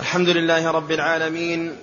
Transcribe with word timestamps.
الحمد 0.00 0.28
لله 0.28 0.70
رب 0.70 0.90
العالمين 0.92 1.76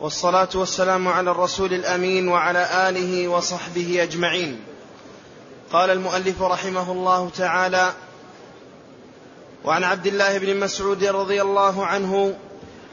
والصلاة 0.00 0.48
والسلام 0.54 1.08
على 1.08 1.30
الرسول 1.30 1.74
الأمين 1.74 2.28
وعلى 2.28 2.88
آله 2.88 3.28
وصحبه 3.28 4.02
أجمعين. 4.02 4.60
قال 5.72 5.90
المؤلف 5.90 6.42
رحمه 6.42 6.92
الله 6.92 7.30
تعالى 7.30 7.92
وعن 9.64 9.84
عبد 9.84 10.06
الله 10.06 10.38
بن 10.38 10.60
مسعود 10.60 11.04
رضي 11.04 11.42
الله 11.42 11.86
عنه 11.86 12.36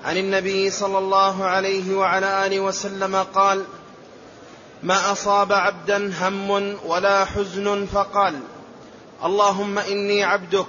عن 0.05 0.17
النبي 0.17 0.70
صلى 0.70 0.98
الله 0.98 1.45
عليه 1.45 1.95
وعلى 1.95 2.45
آله 2.45 2.59
وسلم 2.59 3.16
قال 3.16 3.64
ما 4.84 5.12
أصاب 5.12 5.53
عبدا 5.53 6.14
هم 6.22 6.78
ولا 6.86 7.26
حزن 7.26 7.86
فقال 7.86 8.39
اللهم 9.23 9.80
إني 9.80 10.23
عبدك 10.23 10.67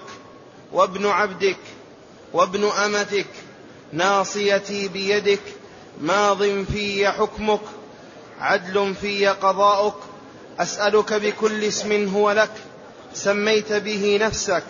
وابن 0.72 1.06
عبدك 1.06 1.58
وابن 2.32 2.64
أمتك 2.64 3.26
ناصيتي 3.92 4.88
بيدك 4.88 5.40
ماض 6.00 6.42
في 6.72 7.08
حكمك 7.08 7.60
عدل 8.40 8.94
في 8.94 9.26
قضاؤك 9.26 9.96
أسألك 10.60 11.12
بكل 11.12 11.64
اسم 11.64 12.14
هو 12.14 12.30
لك 12.30 12.50
سميت 13.14 13.72
به 13.72 14.18
نفسك 14.20 14.64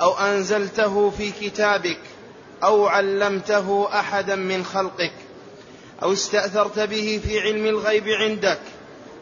أو 0.00 0.18
أنزلته 0.18 1.10
في 1.10 1.30
كتابك 1.30 1.98
أو 2.64 2.86
علمته 2.86 3.88
أحدا 3.92 4.34
من 4.34 4.64
خلقك 4.64 5.12
أو 6.02 6.12
استأثرت 6.12 6.78
به 6.78 7.20
في 7.24 7.40
علم 7.40 7.66
الغيب 7.66 8.08
عندك 8.08 8.58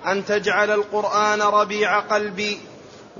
أن 0.06 0.24
تجعل 0.24 0.70
القرآن 0.70 1.42
ربيع 1.42 1.98
قلبي 1.98 2.58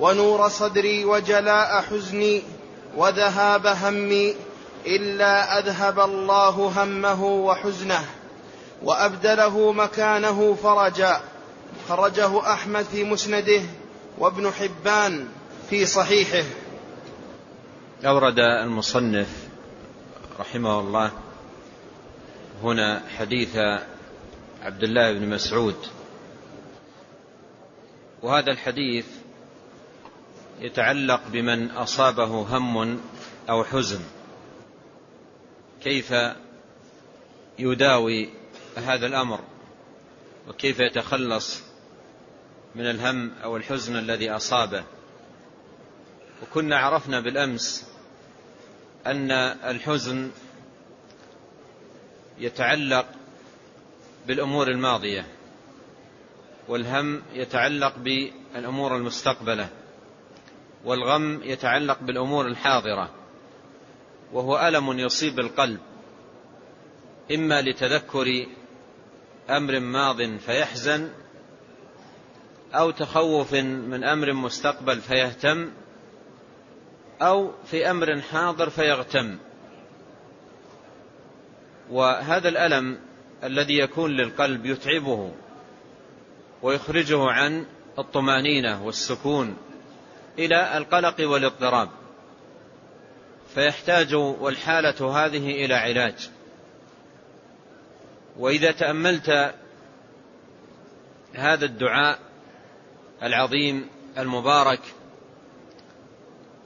ونور 0.00 0.48
صدري 0.48 1.04
وجلاء 1.04 1.84
حزني 1.90 2.42
وذهاب 2.96 3.66
همي 3.66 4.34
إلا 4.86 5.58
أذهب 5.58 6.00
الله 6.00 6.72
همه 6.82 7.24
وحزنه 7.24 8.04
وأبدله 8.82 9.72
مكانه 9.72 10.54
فرجا. 10.54 11.20
خرجه 11.88 12.52
أحمد 12.52 12.84
في 12.84 13.04
مسنده 13.04 13.62
وابن 14.18 14.50
حبان 14.50 15.28
في 15.70 15.86
صحيحه. 15.86 16.44
أورد 18.04 18.38
المصنف 18.38 19.28
رحمه 20.40 20.80
الله 20.80 21.10
هنا 22.62 23.02
حديث 23.18 23.56
عبد 24.62 24.82
الله 24.82 25.12
بن 25.12 25.28
مسعود. 25.28 25.76
وهذا 28.22 28.50
الحديث 28.50 29.06
يتعلق 30.60 31.20
بمن 31.32 31.70
أصابه 31.70 32.24
هم 32.24 33.00
أو 33.50 33.64
حزن. 33.64 34.00
كيف 35.84 36.14
يداوي 37.58 38.28
هذا 38.76 39.06
الأمر 39.06 39.40
وكيف 40.48 40.80
يتخلص 40.80 41.62
من 42.74 42.90
الهم 42.90 43.32
أو 43.44 43.56
الحزن 43.56 43.96
الذي 43.96 44.30
أصابه. 44.30 44.84
وكنا 46.42 46.78
عرفنا 46.78 47.20
بالأمس 47.20 47.86
أن 49.06 49.30
الحزن 49.30 50.30
يتعلق 52.38 53.06
بالأمور 54.26 54.68
الماضية 54.68 55.26
والهم 56.68 57.22
يتعلق 57.32 57.98
بالأمور 57.98 58.96
المستقبلة 58.96 59.68
والغم 60.84 61.40
يتعلق 61.42 61.98
بالأمور 62.00 62.46
الحاضرة. 62.46 63.23
وهو 64.32 64.68
ألم 64.68 64.98
يصيب 64.98 65.40
القلب 65.40 65.80
إما 67.34 67.62
لتذكر 67.62 68.46
أمر 69.50 69.80
ماض 69.80 70.36
فيحزن 70.38 71.10
أو 72.74 72.90
تخوف 72.90 73.54
من 73.54 74.04
أمر 74.04 74.32
مستقبل 74.32 75.00
فيهتم 75.00 75.70
أو 77.22 77.52
في 77.64 77.90
أمر 77.90 78.20
حاضر 78.20 78.70
فيغتم. 78.70 79.38
وهذا 81.90 82.48
الألم 82.48 82.98
الذي 83.44 83.78
يكون 83.78 84.10
للقلب 84.10 84.66
يتعبه 84.66 85.32
ويخرجه 86.62 87.30
عن 87.30 87.66
الطمأنينة 87.98 88.84
والسكون 88.86 89.56
إلى 90.38 90.76
القلق 90.76 91.16
والاضطراب. 91.20 91.88
فيحتاج 93.54 94.14
والحالة 94.14 95.24
هذه 95.24 95.64
إلى 95.64 95.74
علاج. 95.74 96.30
وإذا 98.36 98.70
تأملت 98.70 99.54
هذا 101.34 101.64
الدعاء 101.64 102.18
العظيم 103.22 103.88
المبارك 104.18 104.80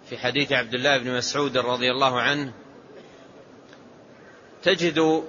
في 0.08 0.18
حديث 0.18 0.52
عبد 0.52 0.74
الله 0.74 0.98
بن 0.98 1.16
مسعود 1.16 1.58
رضي 1.58 1.90
الله 1.90 2.20
عنه 2.20 2.52
تجد 4.62 5.24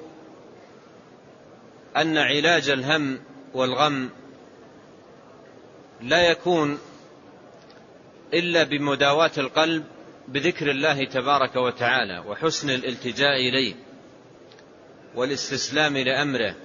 أن 1.98 2.18
علاج 2.18 2.70
الهم 2.70 3.20
والغم 3.54 4.10
لا 6.02 6.22
يكون 6.22 6.80
إلا 8.34 8.64
بمداواة 8.64 9.32
القلب 9.38 9.84
بذكر 10.30 10.72
الله 10.72 11.06
تبارك 11.06 11.56
وتعالى 11.56 12.20
وحسن 12.20 12.70
الالتجاء 12.70 13.36
إليه 13.36 13.74
والاستسلام 15.16 15.98
لأمره 15.98 16.56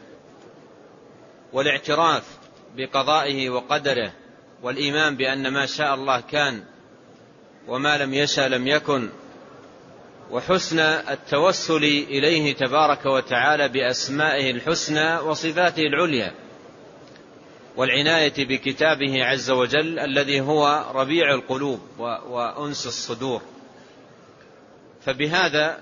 والاعتراف 1.52 2.24
بقضائه 2.76 3.50
وقدره 3.50 4.12
والإيمان 4.62 5.16
بأن 5.16 5.48
ما 5.48 5.66
شاء 5.66 5.94
الله 5.94 6.20
كان 6.20 6.64
وما 7.68 7.98
لم 7.98 8.14
يشأ 8.14 8.48
لم 8.48 8.66
يكن 8.66 9.08
وحسن 10.30 10.78
التوسل 10.78 11.84
إليه 11.84 12.54
تبارك 12.54 13.06
وتعالى 13.06 13.68
بأسمائه 13.68 14.50
الحسنى 14.50 15.16
وصفاته 15.18 15.82
العليا 15.82 16.34
والعناية 17.76 18.34
بكتابه 18.38 19.24
عز 19.24 19.50
وجل 19.50 19.98
الذي 19.98 20.40
هو 20.40 20.84
ربيع 20.94 21.34
القلوب 21.34 21.80
وأنس 21.98 22.86
الصدور 22.86 23.42
فبهذا 25.04 25.80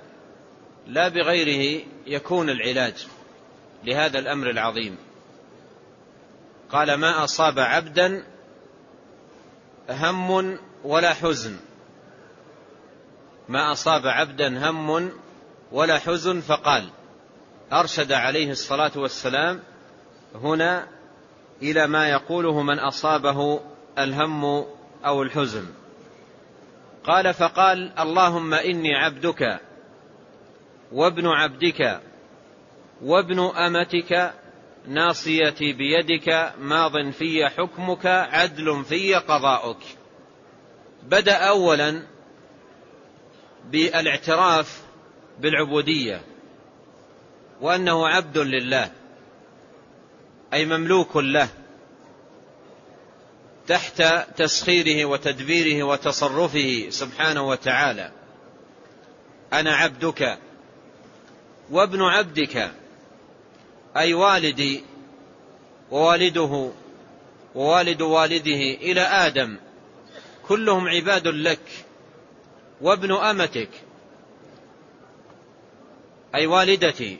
لا 0.87 1.09
بغيره 1.09 1.85
يكون 2.07 2.51
العلاج 2.51 3.07
لهذا 3.85 4.19
الأمر 4.19 4.51
العظيم. 4.51 4.97
قال 6.71 6.95
ما 6.95 7.25
أصاب 7.25 7.59
عبدا 7.59 8.25
هم 9.91 10.59
ولا 10.85 11.15
حزن. 11.15 11.57
ما 13.49 13.73
أصاب 13.73 14.07
عبدا 14.07 14.71
هم 14.71 15.13
ولا 15.73 15.99
حزن 15.99 16.41
فقال 16.41 16.91
أرشد 17.73 18.13
عليه 18.13 18.51
الصلاة 18.51 18.93
والسلام 18.97 19.61
هنا 20.35 20.89
إلى 21.63 21.87
ما 21.87 22.09
يقوله 22.09 22.63
من 22.63 22.79
أصابه 22.79 23.61
الهم 23.99 24.45
أو 25.05 25.23
الحزن. 25.23 25.82
قال 27.05 27.35
فقال 27.35 27.99
اللهم 27.99 28.55
إني 28.55 28.95
عبدك 28.95 29.61
وابن 30.93 31.27
عبدك 31.27 32.01
وابن 33.03 33.41
أمتك 33.41 34.33
ناصيتي 34.89 35.73
بيدك 35.73 36.53
ماض 36.59 37.11
في 37.11 37.49
حكمك 37.49 38.07
عدل 38.07 38.85
في 38.85 39.15
قضاؤك. 39.15 39.83
بدأ 41.03 41.37
اولا 41.37 42.03
بالإعتراف 43.71 44.83
بالعبودية 45.39 46.21
وأنه 47.61 48.09
عبد 48.09 48.39
لله 48.39 48.91
أي 50.53 50.67
مملوك 50.67 51.17
له. 51.17 51.49
تحت 53.69 54.03
تسخيره 54.37 55.05
وتدبيره 55.05 55.83
وتصرفه 55.83 56.87
سبحانه 56.91 57.49
وتعالى. 57.49 58.11
أنا 59.53 59.77
عبدك 59.77 60.39
وابن 61.71 62.03
عبدك 62.03 62.71
أي 63.97 64.15
والدي 64.15 64.83
ووالده 65.91 66.71
ووالد 67.55 68.03
والده 68.03 68.61
إلى 68.81 69.01
آدم 69.01 69.57
كلهم 70.49 70.89
عباد 70.89 71.29
لك 71.29 71.85
وابن 72.81 73.13
أمتك 73.13 73.69
أي 76.35 76.47
والدتي 76.47 77.19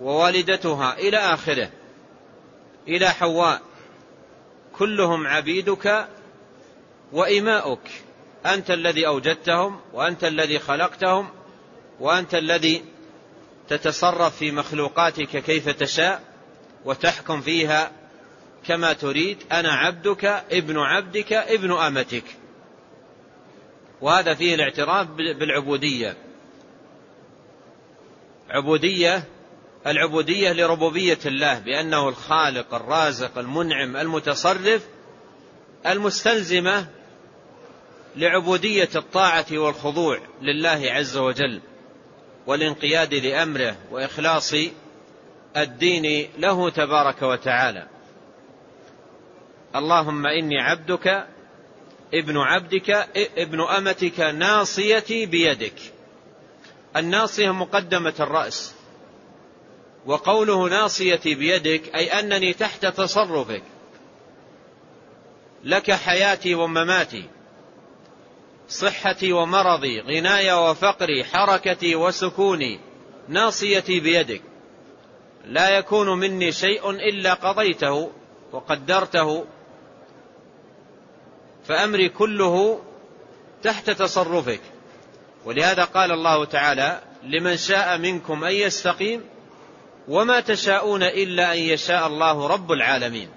ووالدتها 0.00 0.98
إلى 0.98 1.16
آخره 1.16 1.70
إلى 2.88 3.08
حواء 3.08 3.60
كلهم 4.80 5.26
عبيدك 5.26 6.08
وإماؤك. 7.12 7.90
أنت 8.46 8.70
الذي 8.70 9.06
أوجدتهم 9.06 9.80
وأنت 9.92 10.24
الذي 10.24 10.58
خلقتهم 10.58 11.28
وأنت 12.00 12.34
الذي 12.34 12.84
تتصرف 13.68 14.36
في 14.36 14.50
مخلوقاتك 14.50 15.42
كيف 15.42 15.68
تشاء 15.68 16.22
وتحكم 16.84 17.40
فيها 17.40 17.92
كما 18.66 18.92
تريد. 18.92 19.38
أنا 19.52 19.72
عبدك 19.72 20.24
ابن 20.50 20.78
عبدك 20.78 21.32
ابن 21.32 21.72
أمتك. 21.72 22.24
وهذا 24.00 24.34
فيه 24.34 24.54
الاعتراف 24.54 25.06
بالعبودية. 25.10 26.16
عبودية 28.50 29.24
العبودية 29.86 30.52
لربوبية 30.52 31.18
الله 31.26 31.58
بأنه 31.58 32.08
الخالق 32.08 32.74
الرازق 32.74 33.38
المنعم 33.38 33.96
المتصرف 33.96 34.86
المستلزمة 35.86 36.86
لعبودية 38.16 38.88
الطاعة 38.96 39.46
والخضوع 39.52 40.20
لله 40.42 40.92
عز 40.92 41.16
وجل 41.16 41.60
والانقياد 42.46 43.14
لأمره 43.14 43.76
وإخلاص 43.90 44.54
الدين 45.56 46.28
له 46.38 46.70
تبارك 46.70 47.22
وتعالى. 47.22 47.86
اللهم 49.76 50.26
إني 50.26 50.60
عبدك 50.60 51.26
ابن 52.14 52.38
عبدك 52.38 52.90
ابن 53.38 53.60
أمتك 53.60 54.20
ناصيتي 54.20 55.26
بيدك. 55.26 55.74
الناصية 56.96 57.50
مقدمة 57.50 58.14
الرأس. 58.20 58.74
وقوله 60.06 60.68
ناصيتي 60.68 61.34
بيدك 61.34 61.94
أي 61.94 62.18
أنني 62.20 62.52
تحت 62.52 62.86
تصرفك. 62.86 63.62
لك 65.64 65.92
حياتي 65.92 66.54
ومماتي. 66.54 67.24
صحتي 68.68 69.32
ومرضي 69.32 70.00
غناي 70.00 70.52
وفقري 70.52 71.24
حركتي 71.24 71.96
وسكوني. 71.96 72.80
ناصيتي 73.28 74.00
بيدك. 74.00 74.42
لا 75.44 75.78
يكون 75.78 76.18
مني 76.18 76.52
شيء 76.52 76.90
إلا 76.90 77.34
قضيته 77.34 78.10
وقدرته. 78.52 79.44
فأمري 81.64 82.08
كله 82.08 82.82
تحت 83.62 83.90
تصرفك. 83.90 84.60
ولهذا 85.44 85.84
قال 85.84 86.12
الله 86.12 86.44
تعالى 86.44 87.02
لمن 87.22 87.56
شاء 87.56 87.98
منكم 87.98 88.44
أن 88.44 88.52
يستقيم 88.52 89.24
وما 90.08 90.40
تشاءون 90.40 91.02
إلا 91.02 91.52
أن 91.52 91.58
يشاء 91.58 92.06
الله 92.06 92.46
رب 92.46 92.72
العالمين. 92.72 93.28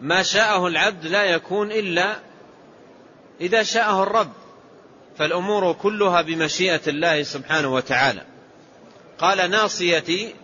ما 0.00 0.22
شاءه 0.22 0.66
العبد 0.66 1.06
لا 1.06 1.24
يكون 1.24 1.72
إلا 1.72 2.16
إذا 3.40 3.62
شاءه 3.62 4.02
الرب. 4.02 4.32
فالأمور 5.18 5.72
كلها 5.72 6.22
بمشيئة 6.22 6.80
الله 6.88 7.22
سبحانه 7.22 7.74
وتعالى. 7.74 8.22
قال 9.18 9.50
ناصيتي 9.50 10.34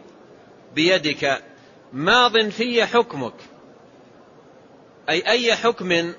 بيدك 0.74 1.42
ماض 1.92 2.48
في 2.48 2.86
حكمك. 2.86 3.34
أي 5.08 5.28
أي 5.28 5.54
حكم 5.54 6.12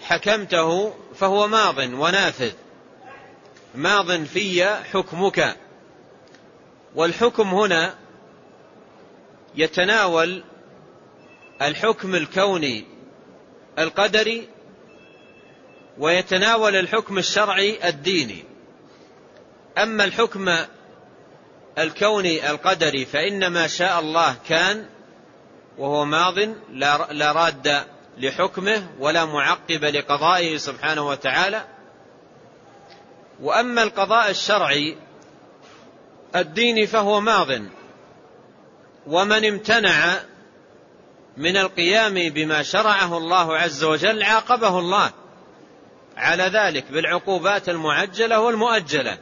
حكمته 0.00 0.94
فهو 1.14 1.48
ماض 1.48 1.78
ونافذ. 1.78 2.52
ماض 3.74 4.24
في 4.24 4.64
حكمك. 4.64 5.56
والحكم 6.96 7.48
هنا 7.48 7.94
يتناول 9.54 10.44
الحكم 11.62 12.14
الكوني 12.14 12.84
القدري 13.78 14.48
ويتناول 15.98 16.76
الحكم 16.76 17.18
الشرعي 17.18 17.88
الديني. 17.88 18.44
أما 19.78 20.04
الحكم 20.04 20.56
الكوني 21.78 22.50
القدري 22.50 23.04
فإن 23.04 23.46
ما 23.46 23.66
شاء 23.66 24.00
الله 24.00 24.36
كان 24.48 24.86
وهو 25.78 26.04
ماض 26.04 26.34
لا 27.10 27.32
راد 27.32 27.84
لحكمه 28.18 28.90
ولا 28.98 29.24
معقب 29.24 29.84
لقضائه 29.84 30.56
سبحانه 30.56 31.08
وتعالى. 31.08 31.64
وأما 33.40 33.82
القضاء 33.82 34.30
الشرعي 34.30 35.05
الديني 36.36 36.86
فهو 36.86 37.20
ماض. 37.20 37.48
ومن 39.06 39.44
امتنع 39.44 40.20
من 41.36 41.56
القيام 41.56 42.14
بما 42.14 42.62
شرعه 42.62 43.18
الله 43.18 43.56
عز 43.56 43.84
وجل 43.84 44.22
عاقبه 44.22 44.78
الله. 44.78 45.10
على 46.16 46.42
ذلك 46.42 46.92
بالعقوبات 46.92 47.68
المعجلة 47.68 48.40
والمؤجلة. 48.40 49.18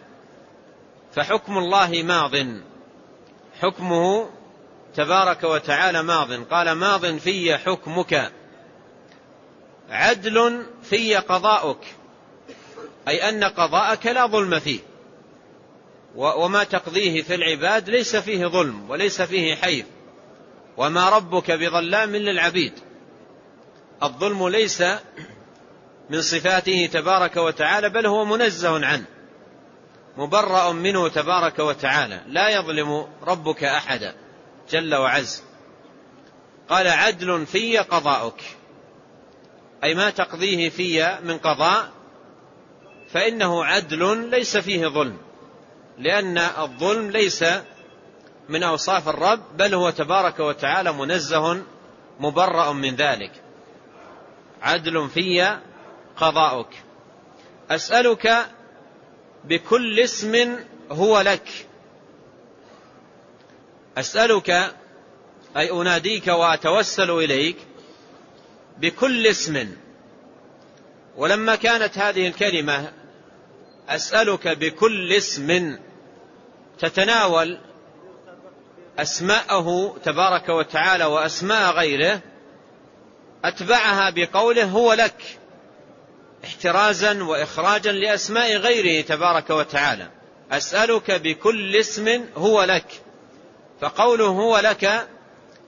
فحكم 1.12 1.58
الله 1.58 2.02
ماض. 2.02 2.32
حكمه 3.60 4.30
تبارك 4.94 5.44
وتعالى 5.44 6.02
ماض. 6.02 6.32
قال 6.32 6.72
ماض 6.72 7.16
في 7.16 7.56
حكمك. 7.58 8.32
عدل 9.90 10.66
في 10.82 11.16
قضاؤك. 11.16 11.84
أي 13.08 13.28
أن 13.28 13.44
قضاءك 13.44 14.06
لا 14.06 14.26
ظلم 14.26 14.58
فيه. 14.58 14.93
وما 16.16 16.64
تقضيه 16.64 17.22
في 17.22 17.34
العباد 17.34 17.90
ليس 17.90 18.16
فيه 18.16 18.46
ظلم 18.46 18.90
وليس 18.90 19.22
فيه 19.22 19.54
حيف 19.54 19.86
وما 20.76 21.08
ربك 21.10 21.50
بظلام 21.50 22.16
للعبيد. 22.16 22.72
الظلم 24.02 24.48
ليس 24.48 24.82
من 26.10 26.22
صفاته 26.22 26.88
تبارك 26.92 27.36
وتعالى 27.36 27.90
بل 27.90 28.06
هو 28.06 28.24
منزه 28.24 28.86
عنه. 28.86 29.04
مبرأ 30.16 30.72
منه 30.72 31.08
تبارك 31.08 31.58
وتعالى. 31.58 32.20
لا 32.26 32.48
يظلم 32.48 33.06
ربك 33.22 33.64
أحدا 33.64 34.14
جل 34.70 34.94
وعز. 34.94 35.42
قال 36.68 36.88
عدل 36.88 37.46
في 37.46 37.78
قضاؤك. 37.78 38.40
أي 39.84 39.94
ما 39.94 40.10
تقضيه 40.10 40.68
في 40.68 41.18
من 41.22 41.38
قضاء 41.38 41.92
فإنه 43.10 43.64
عدل 43.64 44.30
ليس 44.30 44.56
فيه 44.56 44.86
ظلم. 44.86 45.23
لأن 45.98 46.38
الظلم 46.38 47.10
ليس 47.10 47.44
من 48.48 48.62
أوصاف 48.62 49.08
الرب 49.08 49.56
بل 49.56 49.74
هو 49.74 49.90
تبارك 49.90 50.40
وتعالى 50.40 50.92
منزه 50.92 51.62
مبرأ 52.20 52.72
من 52.72 52.96
ذلك. 52.96 53.32
عدل 54.62 55.08
في 55.08 55.58
قضاؤك. 56.16 56.70
أسألك 57.70 58.46
بكل 59.44 60.00
اسم 60.00 60.56
هو 60.90 61.20
لك. 61.20 61.66
أسألك 63.98 64.50
أي 65.56 65.70
أناديك 65.70 66.26
وأتوسل 66.26 67.10
إليك 67.10 67.56
بكل 68.78 69.26
اسم. 69.26 69.76
ولما 71.16 71.54
كانت 71.54 71.98
هذه 71.98 72.26
الكلمة 72.28 72.92
أسألك 73.88 74.48
بكل 74.48 75.12
اسم 75.12 75.78
تتناول 76.78 77.58
أسماءه 78.98 79.96
تبارك 80.04 80.48
وتعالى 80.48 81.04
وأسماء 81.04 81.70
غيره 81.72 82.20
أتبعها 83.44 84.10
بقوله 84.10 84.64
هو 84.64 84.92
لك 84.92 85.38
احترازا 86.44 87.22
وإخراجا 87.22 87.92
لأسماء 87.92 88.56
غيره 88.56 89.04
تبارك 89.04 89.50
وتعالى. 89.50 90.08
أسألك 90.52 91.10
بكل 91.10 91.76
اسم 91.76 92.24
هو 92.36 92.62
لك 92.62 93.02
فقوله 93.80 94.26
هو 94.26 94.58
لك 94.58 95.08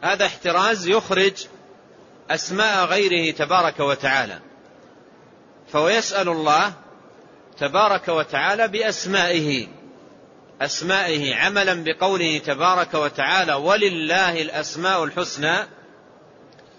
هذا 0.03 0.27
احتراز 0.27 0.89
يخرج 0.89 1.47
أسماء 2.31 2.85
غيره 2.85 3.35
تبارك 3.35 3.81
وتعالى. 3.81 4.39
فهو 5.73 5.89
يسأل 5.89 6.29
الله 6.29 6.73
تبارك 7.59 8.09
وتعالى 8.09 8.69
بأسمائه. 8.69 9.67
أسمائه 10.61 11.35
عملا 11.35 11.85
بقوله 11.85 12.39
تبارك 12.39 12.95
وتعالى 12.95 13.55
ولله 13.55 14.43
الأسماء 14.43 15.05
الحسنى 15.05 15.57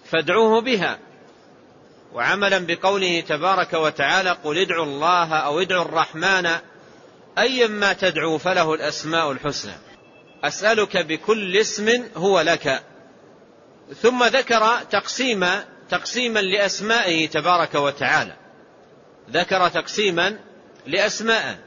فادعوه 0.04 0.60
بها 0.60 0.98
وعملا 2.12 2.58
بقوله 2.58 3.20
تبارك 3.20 3.72
وتعالى 3.72 4.30
قل 4.30 4.58
ادعوا 4.58 4.84
الله 4.84 5.34
أو 5.34 5.60
ادعوا 5.60 5.84
الرحمن 5.84 6.48
أيا 7.38 7.66
ما 7.66 7.92
تدعو 7.92 8.38
فله 8.38 8.74
الأسماء 8.74 9.32
الحسنى 9.32 9.72
أسألك 10.44 10.96
بكل 10.96 11.56
اسم 11.56 12.04
هو 12.16 12.40
لك. 12.40 12.82
ثم 14.02 14.24
ذكر 14.24 14.78
تقسيم 14.90 15.46
تقسيما 15.90 16.40
لأسمائه 16.40 17.28
تبارك 17.28 17.74
وتعالى. 17.74 18.36
ذكر 19.30 19.68
تقسيما 19.68 20.38
لأسمائه 20.86 21.58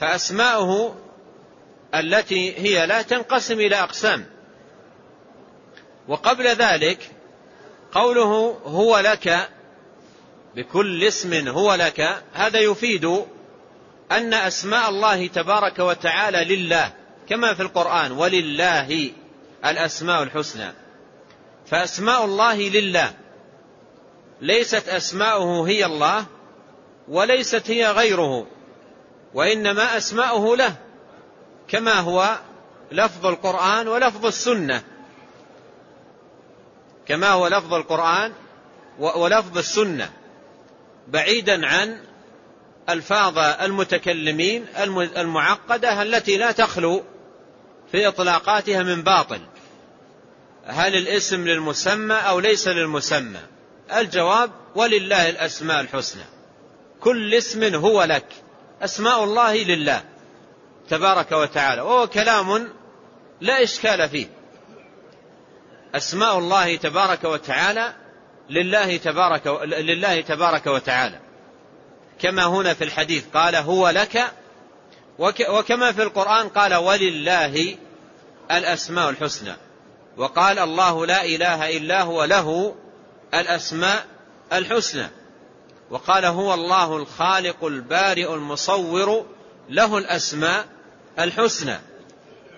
فأسماؤه 0.00 0.96
التي 1.94 2.58
هي 2.58 2.86
لا 2.86 3.02
تنقسم 3.02 3.60
إلى 3.60 3.76
أقسام. 3.76 4.24
وقبل 6.08 6.46
ذلك 6.46 7.10
قوله 7.92 8.60
هو 8.64 8.98
لك 8.98 9.48
بكل 10.56 11.04
اسم 11.04 11.48
هو 11.48 11.74
لك 11.74 12.22
هذا 12.32 12.58
يفيد 12.58 13.04
أن 14.10 14.34
أسماء 14.34 14.88
الله 14.88 15.26
تبارك 15.26 15.78
وتعالى 15.78 16.56
لله 16.56 16.92
كما 17.28 17.54
في 17.54 17.62
القرآن 17.62 18.12
ولله 18.12 19.10
الأسماء 19.64 20.22
الحسنى. 20.22 20.72
فأسماء 21.66 22.24
الله 22.24 22.56
لله. 22.68 23.12
ليست 24.40 24.88
أسماؤه 24.88 25.68
هي 25.68 25.86
الله 25.86 26.26
وليست 27.08 27.70
هي 27.70 27.90
غيره 27.90 28.46
وإنما 29.34 29.96
أسماؤه 29.96 30.56
له 30.56 30.74
كما 31.68 31.92
هو 31.92 32.38
لفظ 32.92 33.26
القرآن 33.26 33.88
ولفظ 33.88 34.26
السنة. 34.26 34.82
كما 37.06 37.28
هو 37.28 37.48
لفظ 37.48 37.74
القرآن 37.74 38.32
ولفظ 38.98 39.58
السنة 39.58 40.10
بعيدا 41.08 41.66
عن 41.66 42.00
ألفاظ 42.88 43.38
المتكلمين 43.38 44.66
المعقدة 45.16 46.02
التي 46.02 46.36
لا 46.36 46.52
تخلو 46.52 47.02
في 47.92 48.08
إطلاقاتها 48.08 48.82
من 48.82 49.02
باطل. 49.02 49.40
هل 50.66 50.94
الاسم 50.94 51.48
للمسمى 51.48 52.14
أو 52.14 52.40
ليس 52.40 52.68
للمسمى؟ 52.68 53.40
الجواب 53.96 54.50
ولله 54.74 55.30
الأسماء 55.30 55.80
الحسنى. 55.80 56.31
كل 57.04 57.34
اسم 57.34 57.74
هو 57.74 58.02
لك. 58.02 58.26
أسماء 58.82 59.24
الله 59.24 59.56
لله 59.56 60.02
تبارك 60.88 61.32
وتعالى. 61.32 61.80
وهو 61.82 62.06
كلام 62.06 62.68
لا 63.40 63.62
إشكال 63.62 64.08
فيه. 64.08 64.26
أسماء 65.94 66.38
الله 66.38 66.76
تبارك 66.76 67.24
وتعالى 67.24 67.94
لله 68.50 68.96
تبارك 68.96 69.46
لله 69.62 70.20
تبارك 70.20 70.66
وتعالى. 70.66 71.18
كما 72.18 72.44
هنا 72.44 72.74
في 72.74 72.84
الحديث 72.84 73.24
قال 73.34 73.56
هو 73.56 73.88
لك 73.88 74.32
وكما 75.48 75.92
في 75.92 76.02
القرآن 76.02 76.48
قال 76.48 76.74
ولله 76.74 77.76
الأسماء 78.50 79.10
الحسنى. 79.10 79.52
وقال 80.16 80.58
الله 80.58 81.06
لا 81.06 81.24
إله 81.24 81.76
إلا 81.76 82.02
هو 82.02 82.24
له 82.24 82.74
الأسماء 83.34 84.06
الحسنى. 84.52 85.06
وقال 85.92 86.24
هو 86.24 86.54
الله 86.54 86.96
الخالق 86.96 87.64
البارئ 87.64 88.34
المصور 88.34 89.26
له 89.68 89.98
الأسماء 89.98 90.64
الحسنى. 91.18 91.78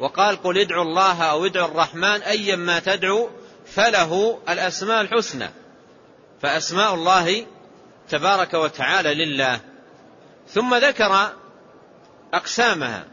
وقال 0.00 0.42
قل 0.42 0.58
ادعوا 0.58 0.82
الله 0.82 1.22
أو 1.22 1.46
ادعوا 1.46 1.68
الرحمن 1.68 2.22
أيا 2.22 2.56
ما 2.56 2.78
تدعو 2.78 3.30
فله 3.66 4.38
الأسماء 4.48 5.00
الحسنى. 5.00 5.48
فأسماء 6.42 6.94
الله 6.94 7.46
تبارك 8.10 8.54
وتعالى 8.54 9.14
لله. 9.14 9.60
ثم 10.48 10.74
ذكر 10.74 11.32
أقسامها 12.34 13.04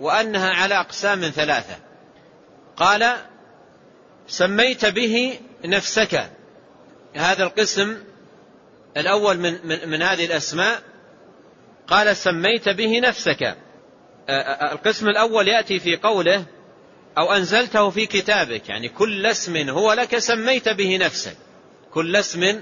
وأنها 0.00 0.50
على 0.50 0.80
أقسام 0.80 1.20
ثلاثة. 1.20 1.76
قال 2.76 3.16
سميت 4.28 4.86
به 4.86 5.40
نفسك. 5.64 6.30
هذا 7.14 7.42
القسم 7.42 8.07
الأول 8.96 9.38
من, 9.38 9.58
من, 9.64 9.88
من 9.88 10.02
هذه 10.02 10.24
الأسماء 10.24 10.82
قال 11.86 12.16
سميت 12.16 12.68
به 12.68 13.00
نفسك. 13.00 13.56
القسم 14.72 15.08
الأول 15.08 15.48
يأتي 15.48 15.78
في 15.78 15.96
قوله 15.96 16.44
أو 17.18 17.32
أنزلته 17.32 17.90
في 17.90 18.06
كتابك. 18.06 18.68
يعني 18.68 18.88
كل 18.88 19.26
اسم 19.26 19.68
هو 19.68 19.92
لك 19.92 20.18
سميت 20.18 20.68
به 20.68 20.96
نفسك. 20.96 21.36
كل 21.94 22.16
اسم 22.16 22.60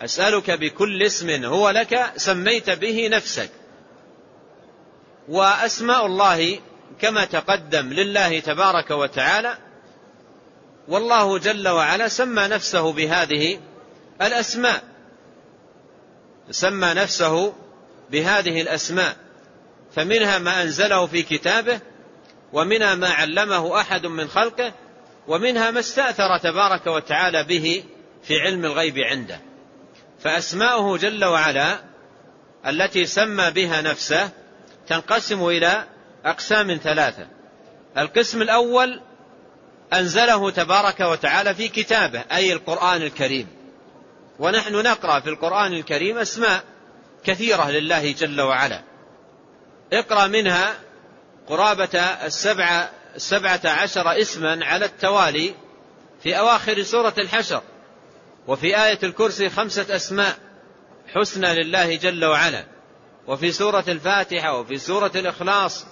أسألك 0.00 0.50
بكل 0.50 1.02
اسم 1.02 1.44
هو 1.44 1.70
لك 1.70 2.12
سميت 2.16 2.70
به 2.70 3.08
نفسك. 3.08 3.50
وأسماء 5.28 6.06
الله 6.06 6.58
كما 7.00 7.24
تقدم 7.24 7.92
لله 7.92 8.40
تبارك 8.40 8.90
وتعالى 8.90 9.58
والله 10.88 11.38
جل 11.38 11.68
وعلا 11.68 12.08
سمى 12.08 12.42
نفسه 12.42 12.92
بهذه 12.92 13.58
الأسماء. 14.22 14.97
سمى 16.50 16.94
نفسه 16.94 17.52
بهذه 18.10 18.60
الأسماء 18.60 19.16
فمنها 19.96 20.38
ما 20.38 20.62
أنزله 20.62 21.06
في 21.06 21.22
كتابه 21.22 21.80
ومنها 22.52 22.94
ما 22.94 23.08
علمه 23.08 23.80
أحد 23.80 24.06
من 24.06 24.28
خلقه 24.28 24.72
ومنها 25.28 25.70
ما 25.70 25.80
استأثر 25.80 26.38
تبارك 26.38 26.86
وتعالى 26.86 27.44
به 27.44 27.84
في 28.22 28.34
علم 28.34 28.64
الغيب 28.64 28.98
عنده. 28.98 29.40
فأسماؤه 30.20 30.98
جل 30.98 31.24
وعلا 31.24 31.78
التي 32.66 33.06
سمى 33.06 33.50
بها 33.50 33.80
نفسه 33.80 34.30
تنقسم 34.88 35.46
إلى 35.46 35.84
أقسام 36.24 36.80
ثلاثة. 36.82 37.26
القسم 37.98 38.42
الأول 38.42 39.00
أنزله 39.92 40.50
تبارك 40.50 41.00
وتعالى 41.00 41.54
في 41.54 41.68
كتابه 41.68 42.24
أي 42.32 42.52
القرآن 42.52 43.02
الكريم. 43.02 43.57
ونحن 44.38 44.74
نقرأ 44.74 45.20
في 45.20 45.28
القرآن 45.28 45.72
الكريم 45.72 46.18
أسماء 46.18 46.64
كثيرة 47.24 47.70
لله 47.70 48.12
جل 48.12 48.40
وعلا. 48.40 48.82
اقرأ 49.92 50.26
منها 50.26 50.74
قرابة 51.48 51.98
السبعة, 52.00 52.90
السبعة 53.16 53.60
عشر 53.64 54.20
اسما 54.20 54.64
على 54.64 54.84
التوالي 54.84 55.54
في 56.22 56.38
أواخر 56.38 56.82
سورة 56.82 57.14
الحشر 57.18 57.62
وفي 58.46 58.84
آية 58.84 58.98
الكرسي 59.02 59.48
خمسة 59.48 59.96
أسماء 59.96 60.36
حسنى 61.14 61.54
لله 61.54 61.96
جل 61.96 62.24
وعلا. 62.24 62.64
وفي 63.26 63.52
سورة 63.52 63.84
الفاتحة 63.88 64.58
وفي 64.58 64.78
سورة 64.78 65.12
الإخلاص 65.14 65.86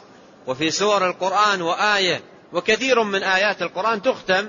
وفي 0.47 0.71
سور 0.71 1.07
القرآن 1.07 1.63
وآية 1.63 2.23
وكثير 2.53 3.03
من 3.03 3.23
آيات 3.23 3.63
القرآن 3.63 4.03
تختم 4.03 4.49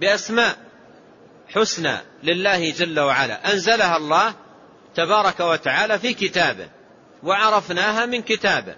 بأسماء. 0.00 0.71
حسنى 1.54 1.96
لله 2.22 2.70
جل 2.70 3.00
وعلا. 3.00 3.52
أنزلها 3.52 3.96
الله 3.96 4.34
تبارك 4.94 5.40
وتعالى 5.40 5.98
في 5.98 6.14
كتابه 6.14 6.68
وعرفناها 7.22 8.06
من 8.06 8.22
كتابه. 8.22 8.74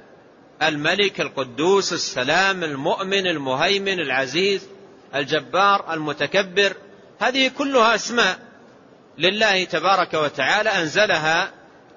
الملك 0.62 1.20
القدوس 1.20 1.92
السلام 1.92 2.64
المؤمن 2.64 3.26
المهيمن 3.26 4.00
العزيز 4.00 4.68
الجبار 5.14 5.92
المتكبر 5.94 6.76
هذه 7.20 7.48
كلها 7.58 7.94
أسماء 7.94 8.38
لله 9.18 9.64
تبارك 9.64 10.14
وتعالى 10.14 10.70
أنزلها 10.70 11.50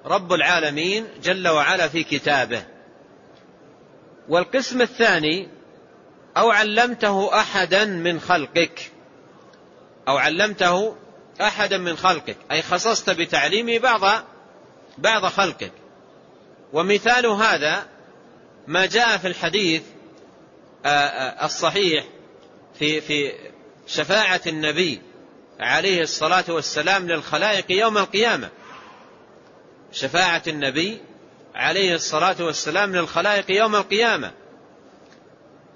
رب 0.04 0.32
العالمين 0.32 1.06
جل 1.22 1.48
وعلا 1.48 1.88
في 1.88 2.02
كتابه. 2.02 2.62
والقسم 4.28 4.82
الثاني 4.82 5.48
أو 6.36 6.50
علمته 6.50 7.40
أحدا 7.40 7.84
من 7.84 8.20
خلقك. 8.20 8.92
أو 10.08 10.16
علمته 10.16 10.96
أحدا 11.40 11.78
من 11.78 11.96
خلقك. 11.96 12.36
أي 12.50 12.62
خصصت 12.62 13.10
بتعليمه 13.10 13.78
بعض 13.78 14.24
بعض 14.98 15.26
خلقك. 15.26 15.72
ومثال 16.72 17.26
هذا 17.26 17.86
ما 18.66 18.86
جاء 18.86 19.16
في 19.16 19.28
الحديث 19.28 19.82
الصحيح 21.42 22.04
في 22.78 23.00
في 23.00 23.32
شفاعة 23.86 24.40
النبي 24.46 25.02
عليه 25.60 26.02
الصلاة 26.02 26.44
والسلام 26.48 27.08
للخلائق 27.08 27.72
يوم 27.72 27.98
القيامة. 27.98 28.48
شفاعة 29.92 30.42
النبي 30.46 30.98
عليه 31.54 31.94
الصلاة 31.94 32.36
والسلام 32.40 32.96
للخلائق 32.96 33.50
يوم 33.50 33.76
القيامة. 33.76 34.32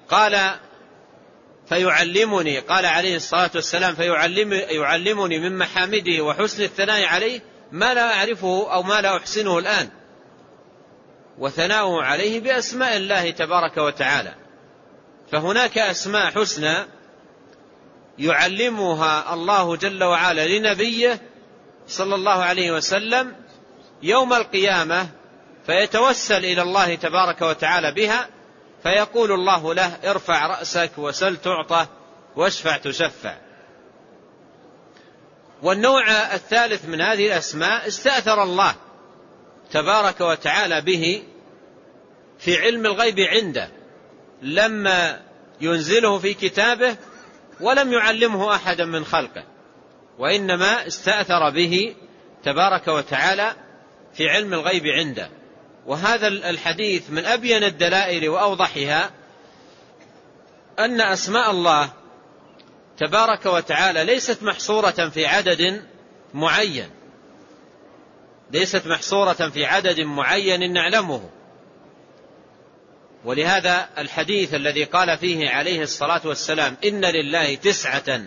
قال 0.09 0.57
فيعلمني 1.73 2.59
قال 2.59 2.87
عليه 2.87 3.17
الصلاة 3.17 3.51
والسلام 3.55 3.95
فيعلم 3.95 4.53
يعلمني 4.53 5.39
من 5.39 5.59
محامده 5.59 6.25
وحسن 6.25 6.63
الثناء 6.63 7.05
عليه 7.05 7.41
ما 7.73 7.95
لا 7.95 8.15
أعرفه 8.15 8.73
أو 8.73 8.83
ما 8.83 9.01
لا 9.01 9.17
أحسنه 9.17 9.59
الآن. 9.59 9.89
وثناؤه 11.39 12.03
عليه 12.03 12.41
بأسماء 12.41 12.97
الله 12.97 13.31
تبارك 13.31 13.77
وتعالى. 13.77 14.35
فهناك 15.33 15.79
أسماء 15.79 16.31
حسنى 16.31 16.87
يعلمها 18.19 19.35
الله 19.35 19.77
جل 19.77 20.05
وعلا 20.05 20.47
لنبيه 20.47 21.21
صلى 21.87 22.15
الله 22.15 22.45
عليه 22.45 22.73
وسلم 22.73 23.37
يوم 24.03 24.33
القيامة 24.33 25.09
فيتوسل 25.67 26.45
إلى 26.45 26.63
الله 26.63 26.95
تبارك 26.95 27.43
وتعالى 27.43 27.93
بها 27.93 28.29
فيقول 28.83 29.33
الله 29.33 29.75
له 29.75 30.11
ارفع 30.11 30.47
رأسك 30.47 30.91
وسل 30.99 31.37
تعطى 31.37 31.87
واشفع 32.37 32.77
تشفع. 32.77 33.37
والنوع 35.63 36.11
الثالث 36.35 36.85
من 36.85 37.01
هذه 37.01 37.27
الأسماء 37.27 37.87
استأثر 37.87 38.43
الله 38.43 38.75
تبارك 39.71 40.21
وتعالى 40.21 40.81
به 40.81 41.23
في 42.39 42.57
علم 42.57 42.87
الغيب 42.87 43.21
عنده 43.21 43.69
لما 44.43 45.21
ينزله 45.61 46.19
في 46.19 46.35
كتابه 46.35 46.97
ولم 47.61 47.93
يعلمه 47.93 48.55
أحدا 48.55 48.85
من 48.85 49.05
خلقه 49.05 49.45
وإنما 50.19 50.87
استأثر 50.87 51.51
به 51.51 51.95
تبارك 52.45 52.89
وتعالى 52.89 53.53
في 54.15 54.29
علم 54.29 54.55
الغيب 54.55 54.87
عنده. 54.87 55.31
وهذا 55.87 56.29
الحديث 56.29 57.11
من 57.11 57.25
أبين 57.25 57.65
الدلائل 57.65 58.29
وأوضحها 58.29 59.11
أن 60.79 61.01
أسماء 61.01 61.51
الله 61.51 61.93
تبارك 62.99 63.47
وتعالى 63.47 64.05
ليست 64.05 64.43
محصورة 64.43 65.11
في 65.15 65.27
عدد 65.27 65.83
معين. 66.35 66.91
ليست 68.51 68.87
محصورة 68.87 69.33
في 69.33 69.65
عدد 69.65 70.01
معين 70.01 70.73
نعلمه. 70.73 71.31
ولهذا 73.25 73.89
الحديث 73.99 74.55
الذي 74.55 74.85
قال 74.85 75.19
فيه 75.19 75.51
عليه 75.51 75.83
الصلاة 75.83 76.21
والسلام 76.25 76.77
إن 76.85 77.05
لله 77.05 77.55
تسعة 77.55 78.21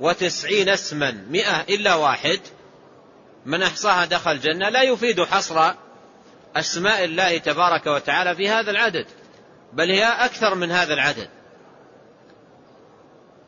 وتسعين 0.00 0.68
اسما 0.68 1.10
مئة 1.30 1.60
إلا 1.60 1.94
واحد 1.94 2.40
من 3.46 3.62
أحصاها 3.62 4.04
دخل 4.04 4.30
الجنة 4.30 4.68
لا 4.68 4.82
يفيد 4.82 5.24
حصر 5.24 5.74
أسماء 6.56 7.04
الله 7.04 7.38
تبارك 7.38 7.86
وتعالى 7.86 8.36
في 8.36 8.48
هذا 8.48 8.70
العدد 8.70 9.06
بل 9.72 9.90
هي 9.90 10.04
أكثر 10.04 10.54
من 10.54 10.70
هذا 10.70 10.94
العدد. 10.94 11.28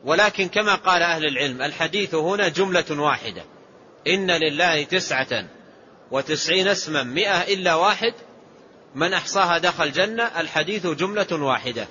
ولكن 0.03 0.47
كما 0.47 0.75
قال 0.75 1.01
أهل 1.01 1.25
العلم 1.25 1.61
الحديث 1.61 2.15
هنا 2.15 2.47
جملة 2.47 2.85
واحدة. 2.89 3.43
إن 4.07 4.31
لله 4.31 4.83
تسعة 4.83 5.45
وتسعين 6.11 6.67
اسما 6.67 7.03
مئة 7.03 7.41
إلا 7.41 7.75
واحد 7.75 8.13
من 8.95 9.13
أحصاها 9.13 9.57
دخل 9.57 9.83
الجنة 9.83 10.23
الحديث 10.23 10.87
جملة 10.87 11.27
واحدة. 11.31 11.87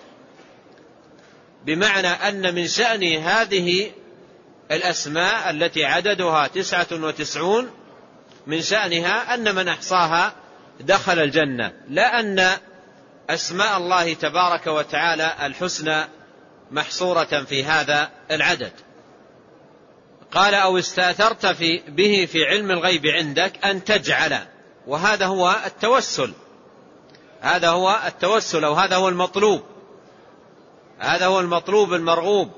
بمعنى 1.65 2.09
أن 2.09 2.55
من 2.55 2.69
شأن 2.69 3.17
هذه 3.17 3.91
الأسماء 4.71 5.51
التي 5.51 5.85
عددها 5.85 6.47
تسعة 6.47 6.87
وتسعون 6.93 7.71
من 8.47 8.63
شأنها 8.63 9.35
أن 9.35 9.55
من 9.55 9.69
أحصاها 9.69 10.35
دخل 10.81 11.19
الجنة. 11.19 11.73
لا 11.89 12.21
أن 12.21 12.57
أسماء 13.31 13.77
الله 13.77 14.15
تبارك 14.15 14.67
وتعالى 14.67 15.33
الحسنى 15.43 16.05
محصورة 16.71 17.45
في 17.49 17.65
هذا 17.65 18.11
العدد. 18.31 18.73
قال 20.33 20.55
أو 20.55 20.79
استأثرت 20.79 21.47
في 21.47 21.83
به 21.89 22.29
في 22.33 22.45
علم 22.45 22.71
الغيب 22.71 23.07
عندك 23.07 23.65
أن 23.67 23.85
تجعل. 23.85 24.39
وهذا 24.87 25.27
هو 25.27 25.57
التوسل. 25.67 26.33
هذا 27.41 27.69
هو 27.69 28.01
التوسل 28.07 28.65
أو 28.65 28.75
هذا 28.75 28.97
هو 28.97 29.09
المطلوب. 29.09 29.63
هذا 30.99 31.27
هو 31.27 31.41
المطلوب 31.41 31.95
المرغوب. 31.95 32.51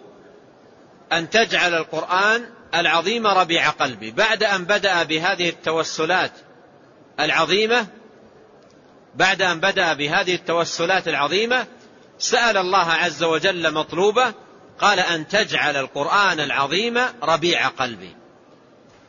أن 1.13 1.31
تجعل 1.31 1.75
القرآن 1.75 2.47
العظيم 2.75 3.27
ربيع 3.27 3.71
قلبي. 3.71 4.11
بعد 4.11 4.43
أن 4.43 4.65
بدأ 4.65 5.03
بهذه 5.03 5.49
التوسلات 5.49 6.33
العظيمة 7.21 7.87
بعد 9.15 9.43
أن 9.43 9.61
بدأ 9.61 9.93
بهذه 9.93 10.35
التوسلات 10.35 11.09
العظيمة 11.09 11.67
سأل 12.19 12.57
الله 12.57 12.93
عز 12.93 13.23
وجل 13.23 13.75
مطلوبه 13.75 14.35
قال 14.79 15.01
أن 15.01 15.29
تجعل 15.29 15.77
القرآن 15.77 16.41
العظيم 16.41 16.99
ربيع 17.23 17.69
قلبي. 17.69 18.17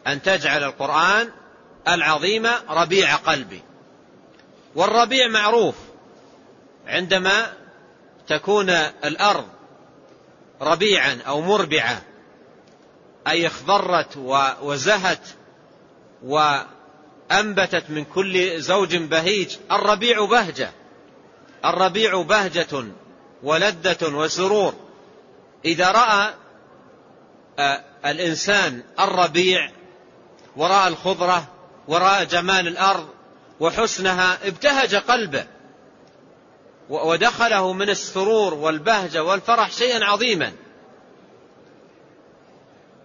أن 0.07 0.21
تجعل 0.21 0.63
القرآن 0.63 1.29
العظيم 1.87 2.47
ربيع 2.69 3.15
قلبي. 3.15 3.61
والربيع 4.75 5.27
معروف. 5.27 5.75
عندما 6.87 7.53
تكون 8.27 8.69
الأرض 9.05 9.47
ربيعا 10.61 11.19
أو 11.27 11.41
مربعة 11.41 12.01
أي 13.27 13.47
اخضرت 13.47 14.17
وزهت 14.61 15.27
وأنبتت 17.31 17.89
من 17.89 18.05
كل 18.05 18.61
زوج 18.61 18.95
بهيج. 18.95 19.55
الربيع 19.71 20.25
بهجة. 20.25 20.71
الربيع 21.65 22.21
بهجة 22.21 22.85
ولذة 23.43 24.15
وسرور. 24.15 24.73
إذا 25.65 25.91
رأى 25.91 26.33
الإنسان 28.05 28.83
الربيع 28.99 29.71
وراء 30.55 30.87
الخضرة 30.87 31.47
وراء 31.87 32.23
جمال 32.23 32.67
الأرض 32.67 33.07
وحسنها 33.59 34.47
ابتهج 34.47 34.95
قلبه 34.95 35.45
ودخله 36.89 37.73
من 37.73 37.89
السرور 37.89 38.53
والبهجة 38.53 39.23
والفرح 39.23 39.71
شيئا 39.71 40.05
عظيما. 40.05 40.51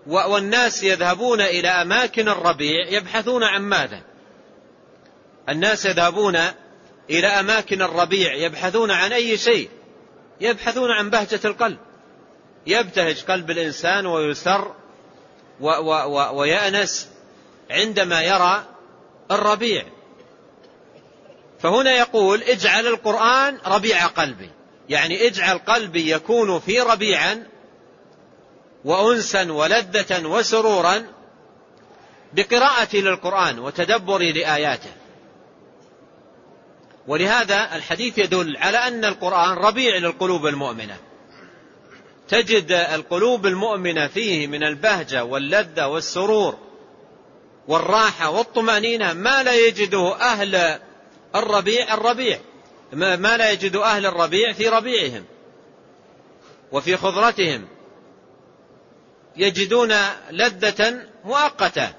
والناس 0.06 0.82
يذهبون 0.82 1.40
إلى 1.40 1.68
أماكن 1.68 2.28
الربيع 2.28 2.88
يبحثون 2.88 3.42
عن 3.42 3.62
ماذا؟ 3.62 4.15
الناس 5.48 5.86
يذهبون 5.86 6.38
إلى 7.10 7.26
أماكن 7.26 7.82
الربيع 7.82 8.34
يبحثون 8.34 8.90
عن 8.90 9.12
أي 9.12 9.36
شيء 9.38 9.68
يبحثون 10.40 10.90
عن 10.90 11.10
بهجة 11.10 11.40
القلب. 11.44 11.78
يبتهج 12.66 13.24
قلب 13.24 13.50
الإنسان 13.50 14.06
ويسر 14.06 14.74
و 15.60 15.68
و 15.68 15.92
و 16.06 16.38
ويأنس 16.38 17.08
عندما 17.70 18.22
يرى 18.22 18.64
الربيع. 19.30 19.84
فهنا 21.60 21.90
يقول 21.90 22.42
اجعل 22.42 22.86
القرآن 22.86 23.58
ربيع 23.66 24.06
قلبي. 24.06 24.50
يعني 24.88 25.26
اجعل 25.26 25.58
قلبي 25.58 26.10
يكون 26.10 26.60
في 26.60 26.80
ربيعا 26.80 27.46
وأنسا 28.84 29.52
ولذة 29.52 30.26
وسرورا 30.26 31.06
بقراءتي 32.32 33.00
للقرآن 33.00 33.58
وتدبري 33.58 34.32
لآياته. 34.32 35.05
ولهذا 37.08 37.76
الحديث 37.76 38.18
يدل 38.18 38.56
على 38.56 38.78
أن 38.78 39.04
القرآن 39.04 39.52
ربيع 39.52 39.96
للقلوب 39.96 40.46
المؤمنة. 40.46 40.96
تجد 42.28 42.72
القلوب 42.72 43.46
المؤمنة 43.46 44.06
فيه 44.06 44.46
من 44.46 44.62
البهجة 44.62 45.24
واللذة 45.24 45.86
والسرور 45.86 46.58
والراحة 47.68 48.30
والطمأنينة 48.30 49.12
ما 49.12 49.42
لا 49.42 49.54
يجده 49.54 50.16
أهل 50.16 50.78
الربيع 51.34 51.94
الربيع. 51.94 52.38
ما 52.92 53.36
لا 53.36 53.50
يجد 53.50 53.76
أهل 53.76 54.06
الربيع 54.06 54.52
في 54.52 54.68
ربيعهم 54.68 55.24
وفي 56.72 56.96
خضرتهم. 56.96 57.68
يجدون 59.36 59.94
لذة 60.30 61.06
مؤقتة. 61.24 61.92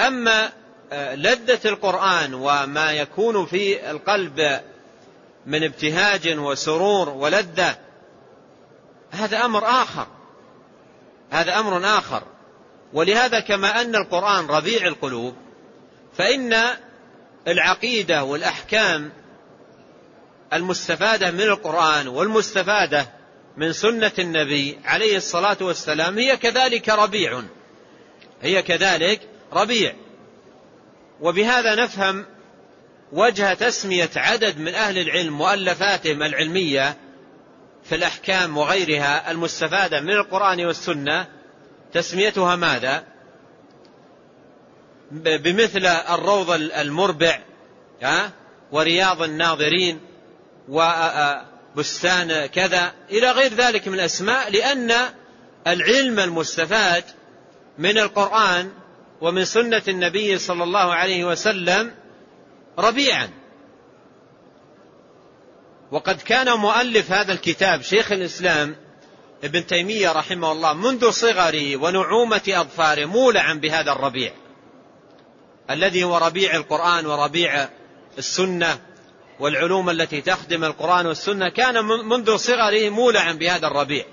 أما 0.00 0.52
لذة 0.92 1.60
القرآن 1.64 2.34
وما 2.34 2.92
يكون 2.92 3.46
في 3.46 3.90
القلب 3.90 4.60
من 5.46 5.64
ابتهاج 5.64 6.38
وسرور 6.38 7.08
ولذة 7.08 7.78
هذا 9.10 9.44
أمر 9.44 9.64
آخر. 9.64 10.06
هذا 11.30 11.58
أمر 11.58 11.98
آخر. 11.98 12.22
ولهذا 12.92 13.40
كما 13.40 13.80
أن 13.80 13.96
القرآن 13.96 14.46
ربيع 14.46 14.86
القلوب 14.86 15.34
فإن 16.16 16.56
العقيدة 17.48 18.24
والأحكام 18.24 19.12
المستفادة 20.52 21.30
من 21.30 21.40
القرآن 21.40 22.08
والمستفادة 22.08 23.06
من 23.56 23.72
سنة 23.72 24.12
النبي 24.18 24.78
عليه 24.84 25.16
الصلاة 25.16 25.56
والسلام 25.60 26.18
هي 26.18 26.36
كذلك 26.36 26.88
ربيع. 26.88 27.42
هي 28.42 28.62
كذلك 28.62 29.20
ربيع. 29.52 29.94
وبهذا 31.20 31.74
نفهم 31.74 32.26
وجه 33.12 33.54
تسمية 33.54 34.10
عدد 34.16 34.58
من 34.58 34.74
أهل 34.74 34.98
العلم 34.98 35.38
مؤلفاتهم 35.38 36.22
العلمية 36.22 36.96
في 37.84 37.94
الأحكام 37.94 38.56
وغيرها 38.56 39.30
المستفادة 39.30 40.00
من 40.00 40.10
القرآن 40.10 40.64
والسنة. 40.64 41.26
تسميتها 41.92 42.56
ماذا؟ 42.56 43.04
بمثل 45.10 45.86
الروض 45.86 46.50
المربع 46.50 47.38
ورياض 48.72 49.22
الناظرين 49.22 50.00
وبستان 50.68 52.46
كذا 52.46 52.92
إلى 53.10 53.30
غير 53.30 53.54
ذلك 53.54 53.88
من 53.88 53.94
الأسماء 53.94 54.50
لأن 54.50 54.92
العلم 55.66 56.20
المستفاد 56.20 57.04
من 57.78 57.98
القرآن 57.98 58.72
ومن 59.20 59.44
سنة 59.44 59.82
النبي 59.88 60.38
صلى 60.38 60.64
الله 60.64 60.94
عليه 60.94 61.24
وسلم 61.24 61.94
ربيعا. 62.78 63.30
وقد 65.92 66.20
كان 66.20 66.58
مؤلف 66.58 67.12
هذا 67.12 67.32
الكتاب 67.32 67.82
شيخ 67.82 68.12
الإسلام 68.12 68.76
ابن 69.44 69.66
تيمية 69.66 70.12
رحمه 70.12 70.52
الله 70.52 70.72
منذ 70.72 71.10
صغره 71.10 71.76
ونعومة 71.76 72.42
أظفاره 72.48 73.04
مولعا 73.04 73.54
بهذا 73.54 73.92
الربيع 73.92 74.32
الذي 75.70 76.04
هو 76.04 76.18
ربيع 76.18 76.56
القرآن 76.56 77.06
وربيع 77.06 77.68
السنة 78.18 78.78
والعلوم 79.40 79.90
التي 79.90 80.20
تخدم 80.20 80.64
القرآن 80.64 81.06
والسنة 81.06 81.48
كان 81.48 81.84
منذ 81.84 82.36
صغره 82.36 82.88
مولعا 82.88 83.32
بهذا 83.32 83.66
الربيع. 83.66 84.04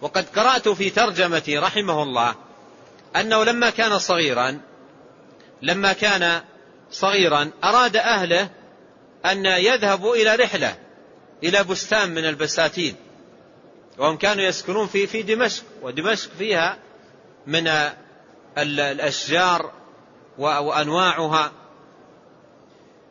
وقد 0.00 0.28
قرأت 0.28 0.68
في 0.68 0.90
ترجمتي 0.90 1.58
رحمه 1.58 2.02
الله 2.02 2.34
أنه 3.20 3.44
لما 3.44 3.70
كان 3.70 3.98
صغيرا 3.98 4.60
لما 5.62 5.92
كان 5.92 6.42
صغيرا 6.90 7.50
أراد 7.64 7.96
أهله 7.96 8.48
أن 9.24 9.46
يذهبوا 9.46 10.16
إلى 10.16 10.34
رحلة 10.34 10.76
إلى 11.44 11.64
بستان 11.64 12.10
من 12.10 12.24
البساتين. 12.24 12.96
وهم 13.98 14.16
كانوا 14.16 14.44
يسكنون 14.44 14.86
في 14.86 15.06
في 15.06 15.22
دمشق 15.22 15.64
ودمشق 15.82 16.30
فيها 16.38 16.78
من 17.46 17.70
الأشجار 18.58 19.72
وأنواعها 20.38 21.52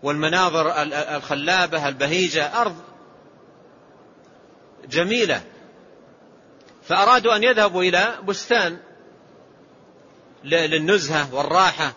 والمناظر 0.04 0.82
الخلابة 1.16 1.88
البهيجة 1.88 2.62
أرض 2.62 2.76
جميلة. 4.90 5.42
فأرادوا 6.84 7.36
أن 7.36 7.44
يذهبوا 7.44 7.84
إلى 7.84 8.18
بستان. 8.28 8.78
للنزهة 10.46 11.36
والراحة. 11.36 11.94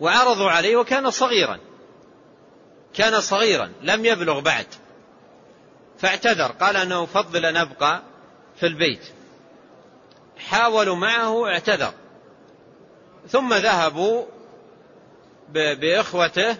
وعرضوا 0.00 0.50
عليه 0.50 0.76
وكان 0.76 1.10
صغيرا. 1.10 1.58
كان 2.94 3.20
صغيرا 3.20 3.72
لم 3.82 4.04
يبلغ 4.04 4.40
بعد. 4.40 4.66
فاعتذر 5.98 6.52
قال 6.52 6.76
أنه 6.76 7.06
فضل 7.06 7.46
أن 7.46 7.56
أبقى 7.56 8.02
في 8.56 8.66
البيت. 8.66 9.02
حاولوا 10.38 10.96
معه 10.96 11.46
اعتذر. 11.46 11.92
ثم 13.28 13.54
ذهبوا 13.54 14.24
بإخوته 15.52 16.56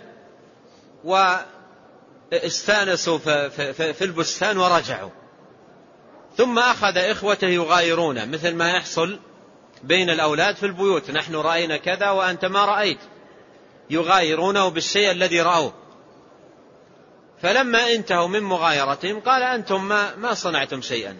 واستانسوا 2.33 3.19
في 3.93 4.05
البستان 4.05 4.59
ورجعوا. 4.59 5.11
ثم 6.37 6.59
أخذ 6.59 6.99
إخوته 6.99 7.47
يغايرونه 7.47 8.25
مثل 8.25 8.55
ما 8.55 8.71
يحصل 8.71 9.19
بين 9.83 10.11
الأولاد 10.11 10.57
في 10.57 10.67
البيوت. 10.67 11.11
نحن 11.11 11.35
رأينا 11.35 11.77
كذا 11.77 12.11
وأنت 12.11 12.45
ما 12.45 12.65
رأيت. 12.65 12.99
يغايرونه 13.91 14.69
بالشيء 14.69 15.11
الذي 15.11 15.41
رأوه. 15.41 15.75
فلما 17.43 17.93
انتهوا 17.93 18.29
من 18.29 18.43
مغايرتهم 18.43 19.21
قال 19.21 19.43
أنتم 19.43 19.89
ما, 19.89 20.17
ما 20.17 20.35
صنعتم 20.35 20.81
شيئا. 20.81 21.17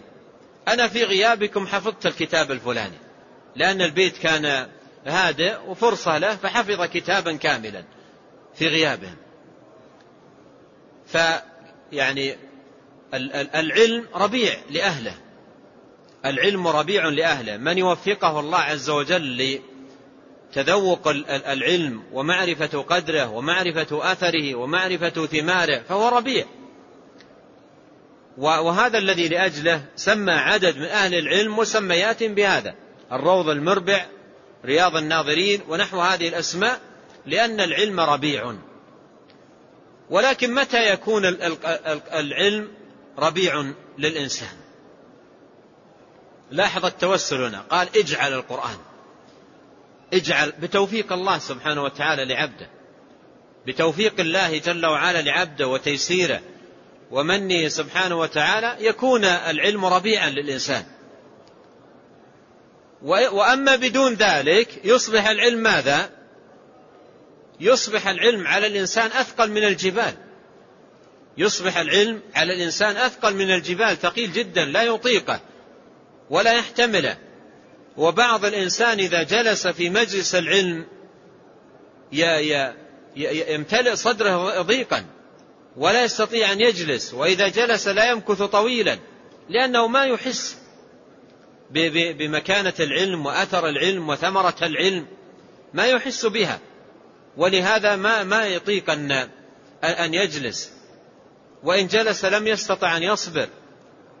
أنا 0.67 0.87
في 0.87 1.03
غيابكم 1.03 1.67
حفظت 1.67 2.05
الكتاب 2.05 2.51
الفلاني. 2.51 2.97
لأن 3.55 3.81
البيت 3.81 4.17
كان 4.17 4.67
هادئ 5.05 5.57
وفرصة 5.67 6.17
له 6.17 6.35
فحفظ 6.35 6.83
كتابا 6.83 7.35
كاملا 7.35 7.83
في 8.55 8.67
غيابهم. 8.67 9.17
فيعني 11.07 12.35
العلم 13.55 14.07
ربيع 14.15 14.53
لأهله. 14.69 15.13
العلم 16.25 16.67
ربيع 16.67 17.07
لأهله. 17.07 17.57
من 17.57 17.77
يوفقه 17.77 18.39
الله 18.39 18.57
عز 18.57 18.89
وجل 18.89 19.59
لتذوق 20.55 21.07
العلم 21.47 22.03
ومعرفة 22.13 22.81
قدره 22.81 23.29
ومعرفة 23.29 24.11
أثره 24.11 24.55
ومعرفة 24.55 25.25
ثماره 25.25 25.81
فهو 25.89 26.17
ربيع. 26.17 26.45
وهذا 28.37 28.97
الذي 28.97 29.27
لأجله 29.27 29.85
سمى 29.95 30.31
عدد 30.31 30.77
من 30.77 30.85
أهل 30.85 31.15
العلم 31.15 31.59
مسميات 31.59 32.23
بهذا 32.23 32.75
الروض 33.11 33.49
المربع 33.49 34.05
رياض 34.65 34.95
الناظرين 34.95 35.61
ونحو 35.69 35.99
هذه 35.99 36.27
الأسماء 36.27 36.79
لأن 37.25 37.59
العلم 37.59 37.99
ربيع. 37.99 38.55
ولكن 40.09 40.53
متى 40.53 40.93
يكون 40.93 41.25
العلم 42.13 42.67
ربيع 43.17 43.73
للإنسان؟ 43.97 44.60
لاحظ 46.51 46.85
التوسل 46.85 47.43
هنا. 47.43 47.61
قال 47.69 47.87
اجعل 47.95 48.33
القرآن. 48.33 48.77
اجعل 50.13 50.51
بتوفيق 50.51 51.13
الله 51.13 51.37
سبحانه 51.37 51.83
وتعالى 51.83 52.25
لعبده. 52.25 52.69
بتوفيق 53.67 54.19
الله 54.19 54.57
جل 54.57 54.85
وعلا 54.85 55.21
لعبده 55.21 55.67
وتيسيره. 55.67 56.41
ومنه 57.11 57.67
سبحانه 57.67 58.19
وتعالى 58.19 58.75
يكون 58.79 59.25
العلم 59.25 59.85
ربيعا 59.85 60.29
للإنسان. 60.29 60.83
وأما 63.31 63.75
بدون 63.75 64.13
ذلك 64.13 64.85
يصبح 64.85 65.27
العلم 65.27 65.59
ماذا؟ 65.59 66.09
يصبح 67.59 68.07
العلم 68.07 68.47
على 68.47 68.67
الإنسان 68.67 69.05
أثقل 69.11 69.51
من 69.51 69.63
الجبال. 69.63 70.13
يصبح 71.37 71.77
العلم 71.77 72.21
على 72.35 72.53
الإنسان 72.53 72.97
أثقل 72.97 73.35
من 73.35 73.51
الجبال 73.51 73.97
ثقيل 73.97 74.33
جدا 74.33 74.65
لا 74.65 74.83
يطيقه. 74.83 75.39
ولا 76.31 76.53
يحتمله 76.53 77.17
وبعض 77.97 78.45
الإنسان 78.45 78.99
إذا 78.99 79.23
جلس 79.23 79.67
في 79.67 79.89
مجلس 79.89 80.35
العلم 80.35 80.85
يمتلئ 83.15 83.95
صدره 83.95 84.61
ضيقا 84.61 85.05
ولا 85.77 86.03
يستطيع 86.03 86.51
أن 86.51 86.61
يجلس 86.61 87.13
وإذا 87.13 87.47
جلس 87.47 87.87
لا 87.87 88.11
يمكث 88.11 88.41
طويلا 88.41 88.97
لأنه 89.49 89.87
ما 89.87 90.05
يحس 90.05 90.57
بمكانة 91.71 92.73
العلم 92.79 93.25
وأثر 93.25 93.69
العلم 93.69 94.09
وثمرة 94.09 94.55
العلم 94.61 95.07
ما 95.73 95.85
يحس 95.85 96.25
بها. 96.25 96.59
ولهذا 97.37 97.95
ما 97.95 98.23
ما 98.23 98.47
يطيق 98.47 98.89
أن 98.89 99.11
أن 99.83 100.13
يجلس. 100.13 100.71
وإن 101.63 101.87
جلس 101.87 102.25
لم 102.25 102.47
يستطع 102.47 102.97
أن 102.97 103.03
يصبر 103.03 103.47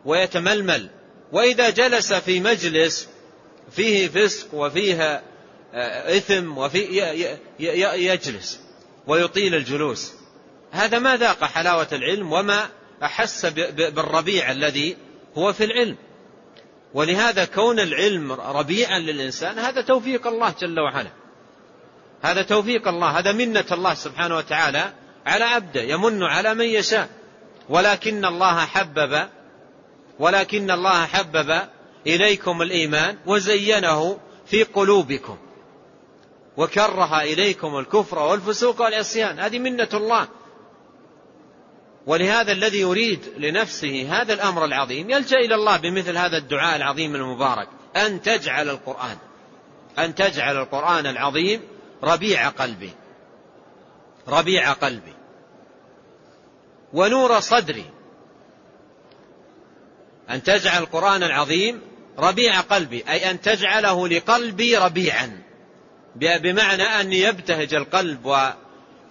ويتململ. 0.05 0.89
وإذا 1.31 1.69
جلس 1.69 2.13
في 2.13 2.39
مجلس 2.39 3.07
فيه 3.71 4.07
فسق 4.07 4.53
وفيه 4.53 5.23
آه، 5.73 6.17
إثم 6.17 6.57
وفيه 6.57 7.03
يجلس 7.95 8.59
ويطيل 9.07 9.55
الجلوس. 9.55 10.13
هذا 10.71 10.99
ما 10.99 11.17
ذاق 11.17 11.43
حلاوة 11.43 11.87
العلم 11.91 12.33
وما 12.33 12.69
أحس 13.03 13.45
بالربيع 13.45 14.51
الذي 14.51 14.97
هو 15.37 15.53
في 15.53 15.63
العلم. 15.63 15.95
ولهذا 16.93 17.45
كون 17.45 17.79
العلم 17.79 18.31
ربيعا 18.31 18.99
للإنسان 18.99 19.59
هذا 19.59 19.81
توفيق 19.81 20.27
الله 20.27 20.53
جل 20.61 20.79
وعلا. 20.79 21.09
هذا 22.21 22.41
توفيق 22.41 22.87
الله 22.87 23.19
هذا 23.19 23.31
منة 23.31 23.65
الله 23.71 23.93
سبحانه 23.93 24.37
وتعالى 24.37 24.93
على 25.25 25.43
عبده 25.43 25.81
يمن 25.81 26.23
على 26.23 26.53
من 26.53 26.65
يشاء. 26.65 27.09
ولكن 27.69 28.25
الله 28.25 28.65
حبب 28.65 29.27
ولكن 30.21 30.71
الله 30.71 31.05
حبب 31.05 31.61
إليكم 32.07 32.61
الإيمان 32.61 33.17
وزينه 33.25 34.19
في 34.45 34.63
قلوبكم 34.63 35.37
وكره 36.57 37.21
إليكم 37.21 37.79
الكفر 37.79 38.19
والفسوق 38.19 38.81
والعصيان. 38.81 39.39
هذه 39.39 39.59
منة 39.59 39.89
الله. 39.93 40.27
ولهذا 42.07 42.51
الذي 42.51 42.79
يريد 42.79 43.19
لنفسه 43.37 44.07
هذا 44.11 44.33
الأمر 44.33 44.65
العظيم 44.65 45.09
يلجأ 45.09 45.37
إلى 45.37 45.55
الله 45.55 45.77
بمثل 45.77 46.17
هذا 46.17 46.37
الدعاء 46.37 46.75
العظيم 46.75 47.15
المبارك. 47.15 47.67
أن 47.95 48.21
تجعل 48.21 48.69
القرآن 48.69 49.17
أن 49.99 50.15
تجعل 50.15 50.57
القرآن 50.57 51.05
العظيم 51.05 51.61
ربيع 52.03 52.49
قلبي 52.49 52.91
ربيع 54.27 54.71
قلبي 54.71 55.13
ونور 56.93 57.39
صدري 57.39 57.85
أن 60.29 60.43
تجعل 60.43 60.83
القرآن 60.83 61.23
العظيم 61.23 61.81
ربيع 62.19 62.59
قلبي 62.59 63.03
أي 63.09 63.31
أن 63.31 63.41
تجعله 63.41 64.07
لقلبي 64.07 64.77
ربيعا. 64.77 65.41
بمعنى 66.15 66.83
أن 66.83 67.13
يبتهج 67.13 67.73
القلب 67.73 68.53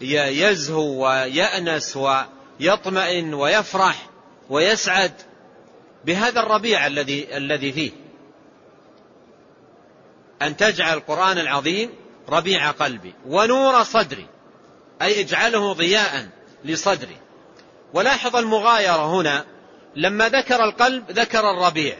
ويزهو 0.00 1.06
ويأنس 1.06 1.96
ويطمئن 1.96 3.34
ويفرح 3.34 4.06
ويسعد 4.50 5.12
بهذا 6.04 6.40
الربيع 6.40 6.86
الذي 6.86 7.36
الذي 7.36 7.72
فيه. 7.72 7.90
أن 10.42 10.56
تجعل 10.56 10.96
القرآن 10.96 11.38
العظيم 11.38 11.90
ربيع 12.28 12.70
قلبي 12.70 13.14
ونور 13.26 13.82
صدري 13.82 14.26
أي 15.02 15.20
اجعله 15.20 15.72
ضياء 15.72 16.28
لصدري. 16.64 17.16
ولاحظ 17.94 18.36
المغايرة 18.36 19.20
هنا 19.20 19.44
لما 19.96 20.28
ذكر 20.28 20.64
القلب 20.64 21.10
ذكر 21.10 21.50
الربيع. 21.50 21.96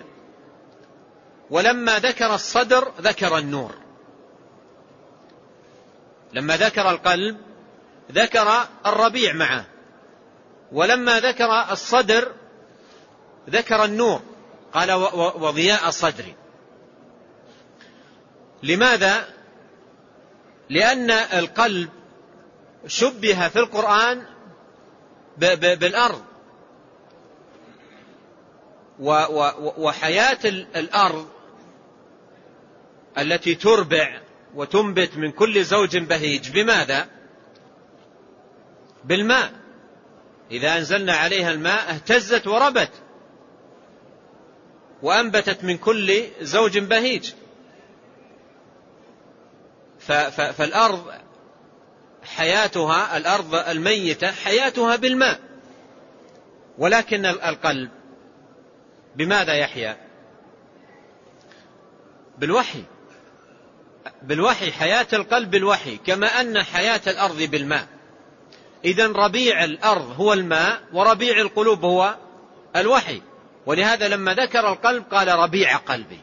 ولما 1.50 1.98
ذكر 1.98 2.34
الصدر 2.34 2.92
ذكر 3.00 3.38
النور. 3.38 3.74
لما 6.32 6.56
ذكر 6.56 6.90
القلب 6.90 7.40
ذكر 8.12 8.64
الربيع 8.86 9.32
معه. 9.32 9.64
ولما 10.72 11.20
ذكر 11.20 11.72
الصدر 11.72 12.32
ذكر 13.50 13.84
النور. 13.84 14.20
قال 14.72 14.92
وضياء 15.42 15.90
صدري. 15.90 16.34
لماذا؟ 18.62 19.28
لأن 20.70 21.10
القلب 21.10 21.90
شبه 22.86 23.48
في 23.48 23.58
القرآن 23.58 24.26
بالأرض. 25.36 26.29
وحياة 29.78 30.38
الأرض 30.76 31.28
التي 33.18 33.54
تربع 33.54 34.20
وتنبت 34.54 35.16
من 35.16 35.32
كل 35.32 35.64
زوج 35.64 35.96
بهيج. 35.96 36.50
بماذا؟ 36.50 37.08
بالماء. 39.04 39.52
إذا 40.50 40.78
أنزلنا 40.78 41.12
عليها 41.12 41.50
الماء 41.50 41.90
اهتزت 41.90 42.46
وربت 42.46 42.90
وأنبتت 45.02 45.64
من 45.64 45.78
كل 45.78 46.22
زوج 46.40 46.78
بهيج. 46.78 47.32
فالأرض 50.30 51.12
حياتها 52.22 53.16
الأرض 53.16 53.54
الميتة 53.54 54.30
حياتها 54.30 54.96
بالماء. 54.96 55.40
ولكن 56.78 57.26
القلب 57.26 57.90
بماذا 59.16 59.54
يحيا؟ 59.54 59.96
بالوحي. 62.38 62.84
بالوحي 64.22 64.72
حياة 64.72 65.06
القلب 65.12 65.50
بالوحي 65.50 65.96
كما 65.96 66.26
أن 66.26 66.62
حياة 66.62 67.00
الأرض 67.06 67.42
بالماء. 67.42 67.86
إذا 68.84 69.06
ربيع 69.06 69.64
الأرض 69.64 70.20
هو 70.20 70.32
الماء 70.32 70.80
وربيع 70.92 71.40
القلوب 71.40 71.84
هو 71.84 72.16
الوحي. 72.76 73.22
ولهذا 73.66 74.08
لما 74.08 74.34
ذكر 74.34 74.72
القلب 74.72 75.04
قال 75.10 75.28
ربيع 75.28 75.76
قلبي. 75.76 76.20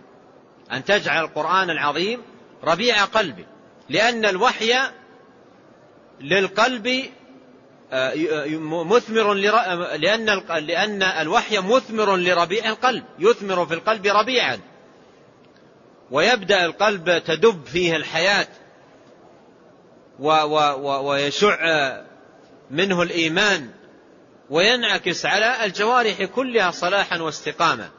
أن 0.71 0.83
تجعل 0.83 1.23
القرآن 1.23 1.69
العظيم 1.69 2.21
ربيع 2.63 3.05
قلبي. 3.05 3.45
لأن 3.89 4.25
الوحي 4.25 4.73
للقلب 6.21 7.03
مثمر 8.85 9.33
لأن 9.33 10.43
لأن 10.49 11.03
الوحي 11.03 11.57
مثمر 11.57 12.15
لربيع 12.15 12.69
القلب 12.69 13.03
يثمر 13.19 13.65
في 13.65 13.73
القلب 13.73 14.07
ربيعا. 14.07 14.59
ويبدأ 16.11 16.65
القلب 16.65 17.23
تدب 17.23 17.65
فيه 17.65 17.95
الحياة 17.95 18.47
ويشع 20.19 21.57
منه 22.71 23.01
الإيمان 23.01 23.69
وينعكس 24.49 25.25
على 25.25 25.65
الجوارح 25.65 26.23
كلها 26.23 26.71
صلاحا 26.71 27.21
واستقامة 27.21 27.89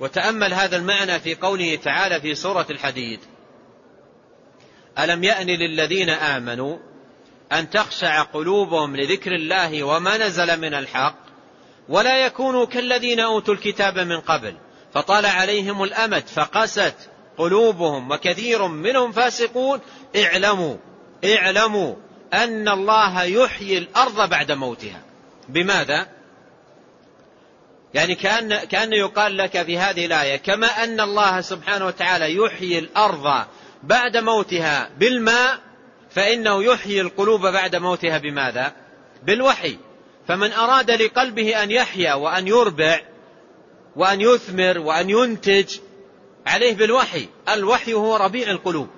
وتأمل 0.00 0.54
هذا 0.54 0.76
المعنى 0.76 1.20
في 1.20 1.34
قوله 1.34 1.76
تعالى 1.76 2.20
في 2.20 2.34
سورة 2.34 2.66
الحديد 2.70 3.20
ألم 4.98 5.24
يأن 5.24 5.46
للذين 5.46 6.10
آمنوا 6.10 6.78
أن 7.52 7.70
تخشع 7.70 8.22
قلوبهم 8.22 8.96
لذكر 8.96 9.32
الله 9.34 9.82
وما 9.82 10.16
نزل 10.16 10.60
من 10.60 10.74
الحق 10.74 11.16
ولا 11.88 12.26
يكونوا 12.26 12.66
كالذين 12.66 13.20
أوتوا 13.20 13.54
الكتاب 13.54 13.98
من 13.98 14.20
قبل 14.20 14.56
فطال 14.94 15.26
عليهم 15.26 15.82
الأمد 15.82 16.26
فقست 16.26 16.94
قلوبهم 17.38 18.10
وكثير 18.10 18.66
منهم 18.66 19.12
فاسقون 19.12 19.80
اعلموا 20.16 20.76
اعلموا 21.24 21.94
أن 22.34 22.68
الله 22.68 23.22
يحيي 23.22 23.78
الأرض 23.78 24.28
بعد 24.28 24.52
موتها 24.52 25.02
بماذا؟ 25.48 26.06
يعني 27.94 28.14
كأن, 28.14 28.56
كأن 28.56 28.92
يقال 28.92 29.36
لك 29.36 29.62
في 29.62 29.78
هذه 29.78 30.06
الآية 30.06 30.36
كما 30.36 30.66
أن 30.66 31.00
الله 31.00 31.40
سبحانه 31.40 31.86
وتعالى 31.86 32.36
يحيي 32.36 32.78
الأرض 32.78 33.46
بعد 33.82 34.16
موتها 34.16 34.90
بالماء 34.98 35.58
فإنه 36.14 36.64
يحيي 36.64 37.00
القلوب 37.00 37.46
بعد 37.46 37.76
موتها 37.76 38.18
بماذا؟ 38.18 38.72
بالوحي. 39.22 39.78
فمن 40.28 40.52
أراد 40.52 40.90
لقلبه 40.90 41.62
أن 41.62 41.70
يحيا 41.70 42.14
وأن 42.14 42.48
يربع 42.48 43.00
وأن 43.96 44.20
يثمر 44.20 44.78
وأن 44.78 45.10
ينتج 45.10 45.78
عليه 46.46 46.74
بالوحي. 46.74 47.28
الوحي 47.48 47.94
هو 47.94 48.16
ربيع 48.16 48.50
القلوب. 48.50 48.88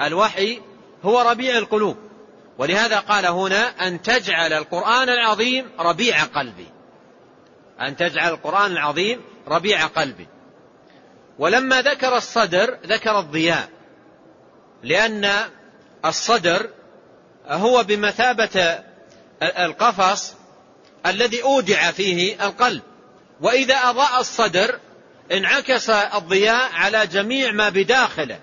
الوحي 0.00 0.60
هو 1.02 1.20
ربيع 1.20 1.58
القلوب. 1.58 1.96
ولهذا 2.58 2.98
قال 2.98 3.26
هنا 3.26 3.88
أن 3.88 4.02
تجعل 4.02 4.52
القرآن 4.52 5.08
العظيم 5.08 5.70
ربيع 5.78 6.22
قلبي. 6.22 6.66
أن 7.80 7.96
تجعل 7.96 8.32
القرآن 8.32 8.72
العظيم 8.72 9.20
ربيع 9.48 9.86
قلبي. 9.86 10.26
ولما 11.38 11.82
ذكر 11.82 12.16
الصدر 12.16 12.78
ذكر 12.86 13.18
الضياء. 13.18 13.68
لأن 14.82 15.30
الصدر 16.06 16.70
هو 17.46 17.84
بمثابة 17.84 18.84
القفص 19.42 20.34
الذي 21.06 21.42
أودع 21.42 21.90
فيه 21.90 22.46
القلب. 22.46 22.82
وإذا 23.40 23.74
أضاء 23.74 24.20
الصدر 24.20 24.78
انعكس 25.32 25.90
الضياء 25.90 26.72
على 26.72 27.06
جميع 27.06 27.52
ما 27.52 27.68
بداخله 27.68 28.40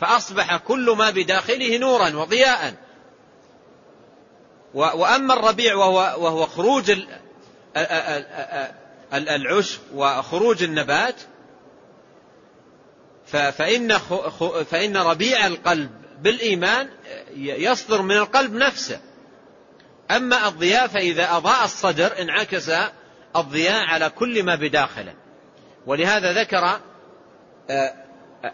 فأصبح 0.00 0.56
كل 0.56 0.94
ما 0.98 1.10
بداخله 1.10 1.78
نورا 1.78 2.16
وضياء. 2.16 2.74
وأما 4.74 5.34
الربيع 5.34 5.74
وهو, 5.74 6.24
وهو 6.24 6.46
خروج 6.46 6.92
العشب 9.12 9.80
وخروج 9.94 10.62
النبات 10.62 11.14
فإن, 13.26 13.98
فإن 14.70 14.96
ربيع 14.96 15.46
القلب 15.46 16.03
بالإيمان 16.24 16.88
يصدر 17.36 18.02
من 18.02 18.16
القلب 18.16 18.54
نفسه. 18.54 19.00
أما 20.10 20.48
الضياء 20.48 20.86
فإذا 20.86 21.36
أضاء 21.36 21.64
الصدر 21.64 22.20
انعكس 22.20 22.70
الضياء 23.36 23.84
على 23.86 24.10
كل 24.10 24.42
ما 24.42 24.54
بداخله. 24.54 25.14
ولهذا 25.86 26.32
ذكر 26.32 26.80
آه، 27.70 27.94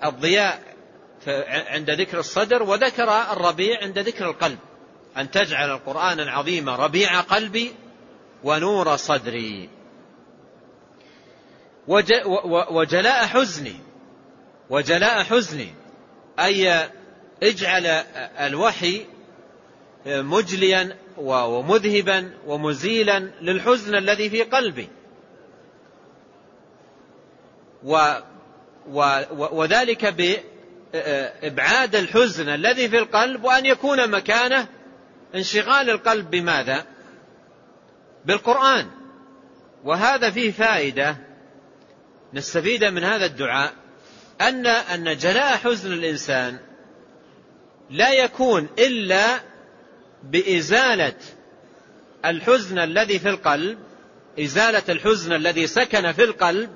الضياء 0.05 0.63
عند 1.47 1.91
ذكر 1.91 2.19
الصدر 2.19 2.63
وذكر 2.63 3.33
الربيع 3.33 3.83
عند 3.83 3.99
ذكر 3.99 4.31
القلب. 4.31 4.59
أن 5.17 5.31
تجعل 5.31 5.71
القرآن 5.71 6.21
العظيم 6.21 6.69
ربيع 6.69 7.21
قلبي 7.21 7.75
ونور 8.45 8.97
صدري. 8.97 9.69
وجلاء 12.71 13.27
حزني. 13.27 13.81
وجلاء 14.71 15.25
حزني. 15.25 15.75
أي 16.39 16.91
اجعل 17.43 17.87
الوحي 18.41 19.07
مجليا 20.07 20.97
ومذهبا 21.19 22.31
ومزيلا 22.47 23.19
للحزن 23.19 23.95
الذي 23.95 24.31
في 24.31 24.43
قلبي. 24.43 24.89
و 27.85 28.15
وذلك 29.31 30.07
بإبعاد 30.93 31.97
الحزن 31.97 32.49
الذي 32.49 32.89
في 32.89 32.99
القلب 32.99 33.45
وأن 33.45 33.67
يكون 33.67 34.11
مكانه 34.11 34.69
انشغال 35.35 35.91
القلب 35.91 36.31
بماذا؟ 36.31 36.87
بالقرآن. 38.25 38.91
وهذا 39.85 40.31
فيه 40.31 40.51
فائدة. 40.51 41.17
نستفيد 42.35 42.85
من 42.85 43.05
هذا 43.05 43.27
الدعاء. 43.27 43.73
أن 44.41 44.67
أن 44.67 45.17
جلاء 45.17 45.57
حزن 45.57 45.93
الإنسان 45.93 46.59
لا 47.91 48.13
يكون 48.13 48.69
إلا 48.79 49.41
بإزالة 50.23 51.17
الحزن 52.25 52.79
الذي 52.79 53.19
في 53.19 53.29
القلب 53.29 53.79
إزالة 54.41 54.83
الحزن 54.89 55.33
الذي 55.33 55.67
سكن 55.67 56.13
في 56.13 56.25
القلب 56.25 56.71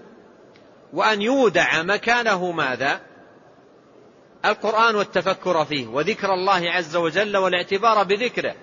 وأن 0.92 1.22
يودع 1.22 1.82
مكانه 1.82 2.50
ماذا؟ 2.50 3.00
القرآن 4.44 4.94
والتفكر 4.94 5.64
فيه 5.64 5.86
وذكر 5.86 6.34
الله 6.34 6.70
عز 6.70 6.96
وجل 6.96 7.36
والاعتبار 7.36 8.02
بذكره. 8.02 8.54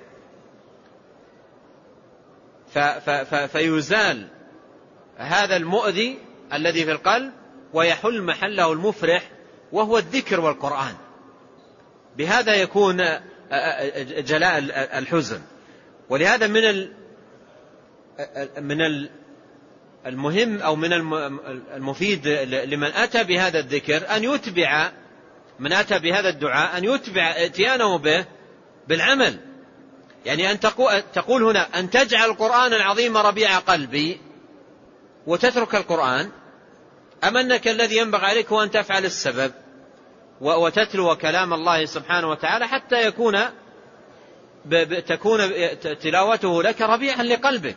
فيزال 3.48 4.28
هذا 5.18 5.56
المؤذي 5.56 6.20
الذي 6.54 6.86
في 6.86 6.92
القلب 6.92 7.34
ويحل 7.74 8.22
محله 8.22 8.72
المفرح 8.72 9.32
وهو 9.72 9.98
الذكر 9.98 10.40
والقرآن. 10.40 10.96
بهذا 12.18 12.56
يكون 12.56 12.98
جلاء 14.18 14.58
الحزن. 15.00 15.42
ولهذا 16.10 16.48
من 16.48 16.88
من 18.58 19.08
المهم 20.06 20.62
أو 20.62 20.76
من 20.76 20.94
المفيد 21.76 22.28
لمن 22.28 22.88
أتى 22.88 23.24
بهذا 23.24 23.60
الذكر 23.60 24.16
أن 24.16 24.24
يتبع 24.24 24.92
من 25.60 25.74
أتى 25.74 26.00
بهذا 26.00 26.30
الدعاء 26.30 26.78
أن 26.78 26.84
يتبع 26.84 27.34
اتيانه 27.38 27.98
به 27.98 28.26
بالعمل. 28.88 29.40
يعني 30.26 30.52
أن 30.52 30.60
تقول 31.14 31.44
هنا 31.44 31.80
أن 31.80 31.90
تجعل 31.90 32.30
القرآن 32.30 32.74
العظيم 32.74 33.18
ربيع 33.18 33.58
قلبي 33.58 34.20
وتترك 35.28 35.76
القرآن 35.76 36.30
أم 37.24 37.38
أنك 37.38 37.68
الذي 37.68 37.98
ينبغي 37.98 38.26
عليك 38.26 38.52
هو 38.52 38.64
أن 38.64 38.72
تفعل 38.72 39.06
السبب؟ 39.06 39.52
وتتلو 40.42 41.16
كلام 41.16 41.54
الله 41.54 41.86
سبحانه 41.86 42.30
وتعالى 42.30 42.68
حتى 42.68 43.08
يكون 43.08 43.40
تكون 45.08 45.40
تلاوته 46.02 46.64
لك 46.64 46.82
ربيعا 46.82 47.24
لقلبك. 47.24 47.76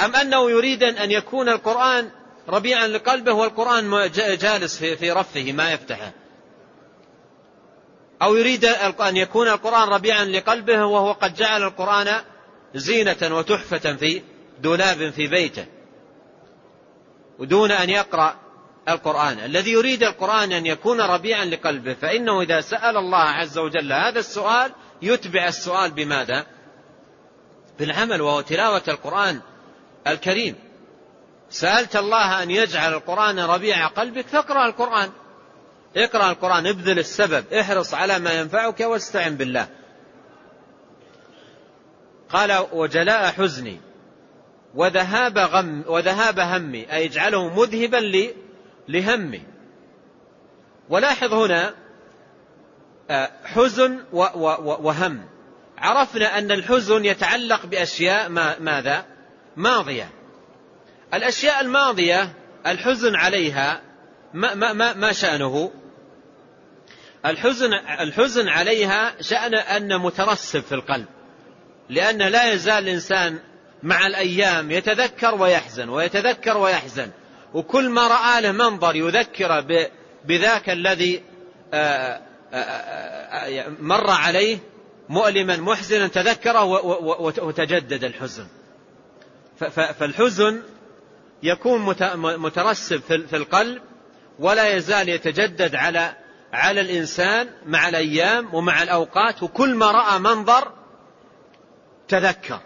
أم 0.00 0.16
أنه 0.16 0.50
يريد 0.50 0.82
أن 0.82 1.10
يكون 1.10 1.48
القرآن 1.48 2.10
ربيعا 2.48 2.86
لقلبه 2.86 3.32
والقرآن 3.32 4.10
جالس 4.14 4.78
في 4.78 5.10
رفه 5.10 5.52
ما 5.52 5.72
يفتحه؟ 5.72 6.12
أو 8.22 8.36
يريد 8.36 8.64
أن 9.00 9.16
يكون 9.16 9.48
القرآن 9.48 9.88
ربيعا 9.88 10.24
لقلبه 10.24 10.84
وهو 10.84 11.12
قد 11.12 11.34
جعل 11.34 11.62
القرآن 11.62 12.20
زينة 12.74 13.36
وتحفة 13.36 13.96
في 13.96 14.22
دولاب 14.60 15.10
في 15.10 15.26
بيته. 15.26 15.66
ودون 17.38 17.70
أن 17.70 17.90
يقرأ 17.90 18.43
القرآن. 18.88 19.38
الذي 19.38 19.72
يريد 19.72 20.02
القرآن 20.02 20.52
أن 20.52 20.66
يكون 20.66 21.00
ربيعا 21.00 21.44
لقلبه 21.44 21.94
فإنه 21.94 22.40
إذا 22.40 22.60
سأل 22.60 22.96
الله 22.96 23.18
عز 23.18 23.58
وجل 23.58 23.92
هذا 23.92 24.18
السؤال 24.18 24.72
يتبع 25.02 25.48
السؤال 25.48 25.90
بماذا؟ 25.90 26.46
بالعمل 27.78 28.20
وهو 28.20 28.40
تلاوة 28.40 28.82
القرآن 28.88 29.40
الكريم. 30.06 30.54
سألت 31.50 31.96
الله 31.96 32.42
أن 32.42 32.50
يجعل 32.50 32.94
القرآن 32.94 33.38
ربيع 33.38 33.86
قلبك 33.86 34.26
فاقرأ 34.26 34.66
القرآن. 34.66 35.10
اقرأ 35.96 36.30
القرآن 36.30 36.66
ابذل 36.66 36.98
السبب 36.98 37.52
احرص 37.52 37.94
على 37.94 38.18
ما 38.18 38.32
ينفعك 38.32 38.80
واستعن 38.80 39.36
بالله. 39.36 39.68
قال 42.30 42.66
وجلاء 42.72 43.30
حزني 43.30 43.80
وذهاب 44.74 45.38
غم 45.38 45.84
وذهاب 45.86 46.38
همي 46.38 46.92
أي 46.92 47.04
اجعله 47.04 47.60
مذهبا 47.60 47.96
لهمي. 48.88 49.42
ولاحظ 50.88 51.32
هنا 51.32 51.74
آه، 53.10 53.30
حزن 53.44 54.04
وهم. 54.12 55.24
عرفنا 55.78 56.38
أن 56.38 56.52
الحزن 56.52 57.04
يتعلق 57.04 57.66
بأشياء 57.66 58.28
ماذا؟ 58.60 59.04
ماضية. 59.56 60.08
الأشياء 61.14 61.60
الماضية 61.60 62.32
الحزن 62.66 63.14
عليها 63.14 63.80
ما, 64.34 64.54
ما, 64.54 64.72
ما, 64.72 64.92
ما 64.92 65.12
شأنه؟ 65.12 65.70
الحزن, 67.26 67.74
الحزن 68.00 68.48
عليها 68.48 69.14
شأن 69.20 69.54
أن 69.54 70.00
مترسب 70.00 70.60
في 70.60 70.74
القلب. 70.74 71.06
لأن 71.88 72.18
لا 72.18 72.52
يزال 72.52 72.82
الإنسان 72.82 73.38
مع 73.82 74.06
الأيام 74.06 74.70
يتذكر 74.70 75.34
ويحزن 75.34 75.88
ويتذكر 75.88 76.56
ويحزن. 76.56 77.10
وكل 77.54 77.88
ما 77.88 78.08
رأى 78.08 78.40
له 78.40 78.52
منظر 78.52 78.96
يذكر 78.96 79.64
بذاك 80.24 80.70
الذي 80.70 81.22
آه، 81.74 82.20
آه، 82.52 82.56
آه، 82.56 83.72
مر 83.80 84.10
عليه 84.10 84.58
مؤلما 85.08 85.56
محزنا 85.56 86.06
تذكره 86.06 86.64
وتجدد 87.42 88.04
الحزن. 88.04 88.46
فالحزن 89.70 90.62
يكون 91.42 91.96
مترسب 92.16 93.00
في 93.00 93.36
القلب 93.36 93.82
ولا 94.38 94.76
يزال 94.76 95.08
يتجدد 95.08 95.74
على 95.74 96.16
على 96.52 96.80
الإنسان 96.80 97.50
مع 97.66 97.88
الأيام 97.88 98.54
ومع 98.54 98.82
الأوقات 98.82 99.42
وكل 99.42 99.74
ما 99.74 99.90
رأى 99.90 100.18
منظر 100.18 100.72
تذكر. 102.08 102.60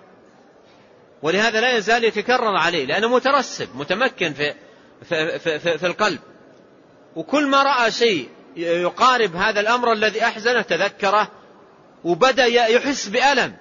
ولهذا 1.22 1.61
لا 1.61 1.77
يزال 1.77 2.05
يتكرر 2.05 2.57
عليه 2.57 2.85
لأنه 2.85 3.09
مترسب 3.09 3.68
متمكن 3.77 4.33
في, 4.33 4.55
في, 5.08 5.38
في, 5.38 5.78
في, 5.78 5.87
القلب. 5.87 6.18
وكل 7.16 7.46
ما 7.46 7.62
رأى 7.62 7.90
شيء 7.90 8.28
يقارب 8.56 9.37
هذا 9.37 9.61
الأمر 9.61 9.92
الذي 9.92 10.24
أحزنه 10.24 10.62
تذكره 10.62 11.30
وبدأ 12.04 12.44
يحس 12.46 13.08
بألم. 13.08 13.56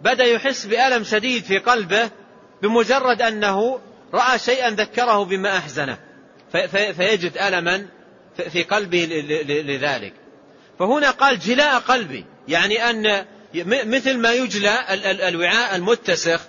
بدأ 0.00 0.24
يحس 0.24 0.66
بألم 0.66 1.04
شديد 1.04 1.44
في 1.44 1.58
قلبه 1.58 2.10
بمجرد 2.62 3.22
أنه 3.22 3.80
رأى 4.14 4.38
شيئا 4.38 4.70
ذكره 4.70 5.24
بما 5.24 5.56
أحزنه. 5.56 5.98
فيجد 6.96 7.38
ألما 7.38 7.86
في 8.48 8.62
قلبه 8.62 9.04
لذلك. 9.48 10.12
فهنا 10.78 11.10
قال 11.10 11.38
جلاء 11.38 11.78
قلبي 11.78 12.24
يعني 12.48 12.90
أن 12.90 13.24
مثل 13.64 14.18
ما 14.18 14.32
يجلى 14.32 14.78
الوعاء 15.28 15.76
المتسخ. 15.76 16.40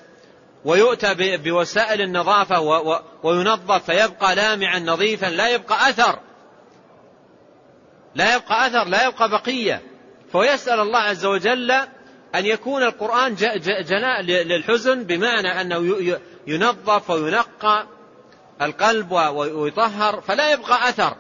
ويؤتى 0.65 1.38
بوسائل 1.38 2.01
النظافة 2.01 2.60
وينظف 3.23 3.91
فيبقى 3.91 4.36
لامعا 4.36 4.80
نظيفا 4.80 5.25
لا 5.25 5.49
يبقى 5.49 5.89
أثر. 5.89 6.19
لا 8.15 8.36
يبقى 8.36 8.67
أثر 8.67 8.84
لا 8.84 9.08
يبقى 9.08 9.30
بقية. 9.30 9.82
فيسأل 10.32 10.80
الله 10.80 10.99
عز 10.99 11.25
وجل 11.25 11.71
أن 12.36 12.45
يكون 12.45 12.84
القرآن 12.84 13.36
جلاء 13.65 14.21
للحزن 14.21 15.04
بمعنى 15.04 15.62
أنه 15.62 15.97
ينظف 16.47 17.10
وينقى 17.10 17.88
القلب 18.62 19.12
ويطهر 19.12 20.21
فلا 20.21 20.54
يبقى 20.54 20.89
أثر. 20.89 21.15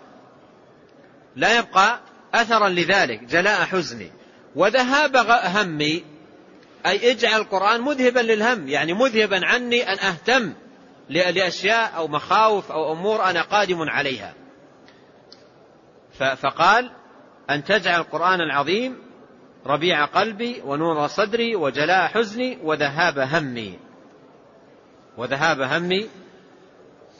لا 1.35 1.57
يبقى 1.57 1.99
أثرا 2.33 2.69
لذلك 2.69 3.23
جلاء 3.23 3.61
حزني. 3.61 4.11
وذهاب 4.55 5.15
همي 5.43 6.03
أي 6.85 7.11
اجعل 7.11 7.41
القرآن 7.41 7.81
مذهبا 7.81 8.19
للهم 8.19 8.67
يعني 8.67 8.93
مذهبا 8.93 9.45
عني 9.45 9.93
أن 9.93 9.99
أهتم 9.99 10.53
لأشياء 11.09 11.97
أو 11.97 12.07
مخاوف 12.07 12.71
أو 12.71 12.91
أمور 12.91 13.23
أنا 13.23 13.41
قادم 13.41 13.81
عليها. 13.81 14.33
فقال 16.35 16.91
أن 17.49 17.63
تجعل 17.63 17.99
القرآن 17.99 18.41
العظيم 18.41 18.97
ربيع 19.65 20.05
قلبي 20.05 20.61
ونور 20.65 21.07
صدري 21.07 21.55
وجلاء 21.55 22.07
حزني 22.07 22.57
وذهاب 22.63 23.19
همي. 23.19 23.79
وذهاب 25.17 25.61
همي. 25.61 26.09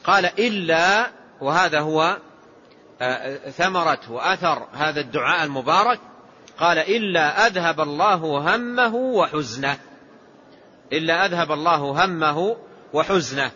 قال 0.04 0.26
إلا 0.26 1.12
وهذا 1.42 1.80
هو 1.80 2.18
آه، 3.02 3.36
ثمرة 3.36 4.00
وأثر 4.10 4.68
هذا 4.74 5.02
الدعاء 5.02 5.44
المبارك 5.44 6.00
قال 6.60 6.78
إلا 6.78 7.48
أذهب 7.48 7.82
الله 7.82 8.56
همه 8.56 8.96
وحزنه. 8.96 9.78
إلا 10.94 11.26
أذهب 11.26 11.52
الله 11.52 12.06
همه 12.06 12.58
وحزنه. 12.94 13.52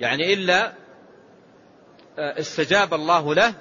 يعني 0.00 0.34
إلا 0.34 0.72
آه، 2.18 2.40
استجاب 2.40 2.94
الله 2.94 3.34
له 3.34 3.54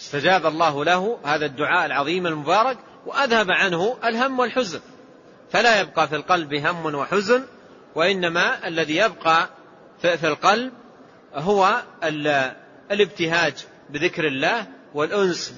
استجاب 0.00 0.46
الله 0.46 0.84
له 0.84 1.18
هذا 1.24 1.46
الدعاء 1.46 1.86
العظيم 1.86 2.26
المبارك 2.26 2.78
وأذهب 3.06 3.50
عنه 3.50 3.96
الهم 4.04 4.38
والحزن. 4.38 4.80
فلا 5.50 5.80
يبقى 5.80 6.08
في 6.08 6.16
القلب 6.16 6.54
هم 6.54 6.94
وحزن 6.94 7.44
وإنما 7.94 8.68
الذي 8.68 8.96
يبقى 8.96 9.48
في 10.02 10.26
القلب 10.26 10.72
هو 11.34 11.82
الابتهاج 12.90 13.54
بذكر 13.90 14.26
الله 14.26 14.66
والأنس 14.94 15.50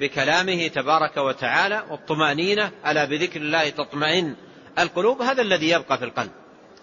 بكلامه 0.00 0.68
تبارك 0.68 1.16
وتعالى 1.16 1.84
والطمأنينة. 1.90 2.70
ألا 2.86 3.04
بذكر 3.04 3.40
الله 3.40 3.68
تطمئن 3.68 4.36
القلوب؟ 4.78 5.22
هذا 5.22 5.42
الذي 5.42 5.70
يبقى 5.70 5.98
في 5.98 6.04
القلب. 6.04 6.30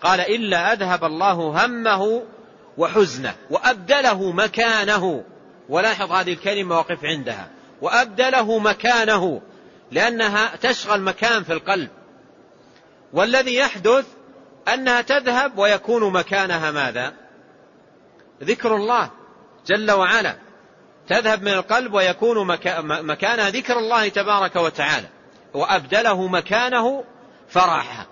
قال 0.02 0.19
إلا 0.19 0.74
أذهب 0.74 1.04
الله 1.04 1.65
همه 1.65 2.24
وحزنه 2.78 3.36
وأبدله 3.50 4.32
مكانه. 4.32 5.24
ولاحظ 5.69 6.12
هذه 6.12 6.34
الكلمة 6.34 6.78
وقف 6.78 7.06
عندها. 7.06 7.50
وأبدله 7.81 8.60
مكانه 8.60 9.42
لأنها 9.92 10.56
تشغل 10.56 11.02
مكان 11.02 11.44
في 11.44 11.54
القلب. 11.54 11.90
والذي 13.13 13.56
يحدث 13.56 14.06
أنها 14.73 15.02
تذهب 15.02 15.58
ويكون 15.58 16.13
مكانها 16.13 16.71
ماذا؟ 16.71 17.13
ذكر 18.44 18.75
الله 18.75 19.12
جل 19.67 19.92
وعلا. 19.92 20.50
تذهب 21.08 21.41
من 21.41 21.54
القلب 21.54 21.93
ويكون 21.93 22.47
مكانها 22.85 23.49
ذكر 23.49 23.79
الله 23.79 24.08
تبارك 24.08 24.56
وتعالى 24.56 25.08
وأبدله 25.54 26.27
مكانه 26.27 27.04
فرحا 27.49 28.06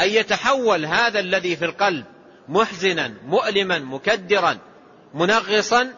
أن 0.00 0.08
يتحول 0.08 0.86
هذا 0.86 1.20
الذي 1.20 1.56
في 1.56 1.64
القلب 1.64 2.04
محزنا 2.48 3.14
مؤلما 3.26 3.78
مكدرا 3.78 4.58
منغصا 5.14 5.94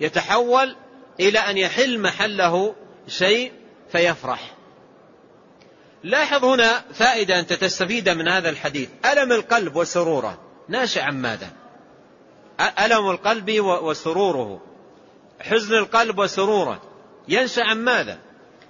يتحول 0.00 0.76
إلى 1.20 1.38
أن 1.38 1.58
يحل 1.58 2.00
محله 2.00 2.74
شيء 3.08 3.52
فيفرح. 3.92 4.54
لاحظ 6.04 6.44
هنا 6.44 6.84
فائدة 6.94 7.40
أنت 7.40 7.52
تستفيد 7.52 8.08
من 8.08 8.28
هذا 8.28 8.50
الحديث. 8.50 8.88
ألم 9.12 9.32
القلب 9.32 9.76
وسروره؟ 9.76 10.38
ناشئ 10.68 11.00
عن 11.00 11.22
ماذا 11.22 11.50
ألم 12.78 13.10
القلب 13.10 13.50
وسروره؟ 13.60 14.60
حزن 15.40 15.74
القلب 15.74 16.18
وسروره. 16.18 16.82
ينشأ 17.28 17.62
عن 17.62 17.84
ماذا؟ 17.84 18.18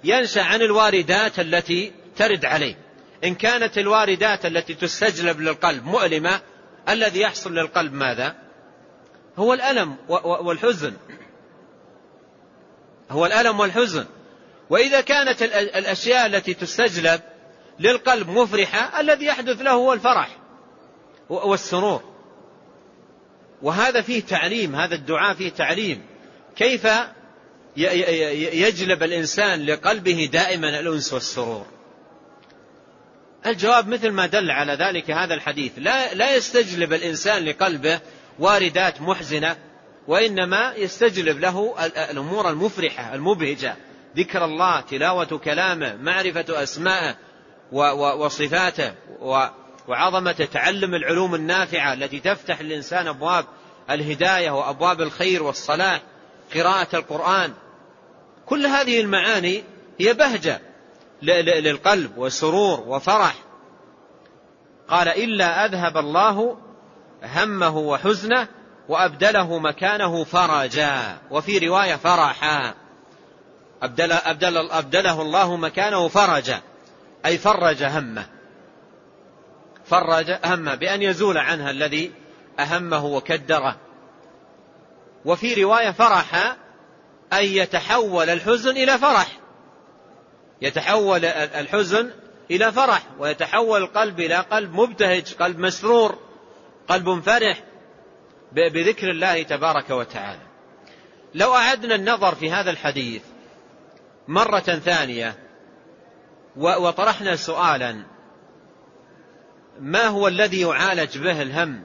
ينشأ 0.03 0.41
عن 0.41 0.61
الواردات 0.61 1.39
التي 1.39 1.91
ترد 2.15 2.45
عليه. 2.45 2.75
إن 3.23 3.35
كانت 3.35 3.77
الواردات 3.77 4.45
التي 4.45 4.73
تستجلب 4.73 5.41
للقلب 5.41 5.85
مؤلمة 5.85 6.41
الذي 6.89 7.19
يحصل 7.19 7.53
للقلب 7.53 7.93
ماذا؟ 7.93 8.35
هو 9.37 9.53
الألم 9.53 9.95
والحزن. 10.23 10.93
هو 13.11 13.25
الألم 13.25 13.59
والحزن. 13.59 14.05
وإذا 14.69 15.01
كانت 15.01 15.41
الأشياء 15.41 16.25
التي 16.25 16.53
تستجلب 16.53 17.21
للقلب 17.79 18.29
مفرحة 18.29 19.01
الذي 19.01 19.25
يحدث 19.25 19.61
له 19.61 19.71
هو 19.71 19.93
الفرح 19.93 20.37
والسرور. 21.29 22.03
وهذا 23.61 24.01
فيه 24.01 24.21
تعليم 24.21 24.75
هذا 24.75 24.95
الدعاء 24.95 25.33
فيه 25.33 25.49
تعليم. 25.49 26.08
كيف 26.59 26.87
يجلب 28.53 29.03
الإنسان 29.03 29.65
لقلبه 29.65 30.29
دائما 30.33 30.79
الأنس 30.79 31.13
والسرور؟ 31.13 31.65
الجواب 33.45 33.87
مثل 33.87 34.09
ما 34.11 34.25
دل 34.25 34.51
على 34.51 34.73
ذلك 34.73 35.11
هذا 35.11 35.33
الحديث. 35.33 35.71
لا, 35.77 36.13
لا 36.13 36.35
يستجلب 36.35 36.93
الإنسان 36.93 37.45
لقلبه 37.45 37.99
واردات 38.39 39.01
محزنة 39.01 39.57
وإنما 40.07 40.73
يستجلب 40.77 41.39
له 41.39 41.75
الأمور 42.11 42.49
المفرحة 42.49 43.15
المبهجة. 43.15 43.75
ذكر 44.17 44.45
الله 44.45 44.81
تلاوة 44.81 45.25
كلامه 45.25 45.95
معرفة 45.95 46.63
أسماءه 46.63 47.15
وصفاته 48.17 48.93
وعظمة 49.87 50.47
تعلم 50.53 50.95
العلوم 50.95 51.35
النافعة 51.35 51.93
التي 51.93 52.19
تفتح 52.19 52.61
للإنسان 52.61 53.07
أبواب 53.07 53.45
الهداية 53.89 54.51
وأبواب 54.51 55.01
الخير 55.01 55.43
والصلاح. 55.43 56.01
قراءة 56.55 56.95
القرآن. 56.95 57.53
كل 58.45 58.65
هذه 58.65 59.01
المعاني 59.01 59.63
هي 59.99 60.13
بهجة 60.13 60.61
للقلب 61.21 62.17
وسرور 62.17 62.79
وفرح. 62.87 63.35
قال 64.87 65.07
إلا 65.07 65.65
أذهب 65.65 65.97
الله 65.97 66.57
همه 67.23 67.77
وحزنه 67.77 68.47
وأبدله 68.89 69.59
مكانه 69.59 70.23
فرجا. 70.23 71.17
وفي 71.31 71.67
رواية 71.67 71.95
فرحا. 71.95 72.73
أبدل 73.81 74.11
أبدل 74.11 74.57
أبدله 74.57 75.21
الله 75.21 75.55
مكانه 75.55 76.07
فرجا. 76.07 76.61
أي 77.25 77.37
فرج 77.37 77.83
همه. 77.83 78.25
فرج 79.85 80.37
همه 80.45 80.75
بأن 80.75 81.01
يزول 81.01 81.37
عنها 81.37 81.71
الذي 81.71 82.11
أهمه 82.59 83.05
وكدره. 83.05 83.75
وفي 85.25 85.63
رواية 85.63 85.91
فرح 85.91 86.55
أن 87.33 87.43
يتحول 87.43 88.29
الحزن 88.29 88.77
إلى 88.77 88.97
فرح. 88.97 89.39
يتحول 90.61 91.25
الحزن 91.25 92.11
إلى 92.51 92.71
فرح 92.71 93.03
ويتحول 93.19 93.81
القلب 93.81 94.19
إلى 94.19 94.35
قلب 94.35 94.73
مبتهج 94.73 95.33
قلب 95.33 95.59
مسرور 95.59 96.17
قلب 96.87 97.19
فرح 97.19 97.63
بذكر 98.51 99.11
الله 99.11 99.43
تبارك 99.43 99.89
وتعالى. 99.89 100.41
لو 101.35 101.55
أعدنا 101.55 101.95
النظر 101.95 102.35
في 102.35 102.51
هذا 102.51 102.71
الحديث 102.71 103.21
مرة 104.27 104.59
ثانية 104.59 105.35
وطرحنا 106.55 107.35
سؤالا 107.35 108.03
ما 109.79 110.07
هو 110.07 110.27
الذي 110.27 110.61
يعالج 110.61 111.17
به 111.17 111.41
الهم 111.41 111.83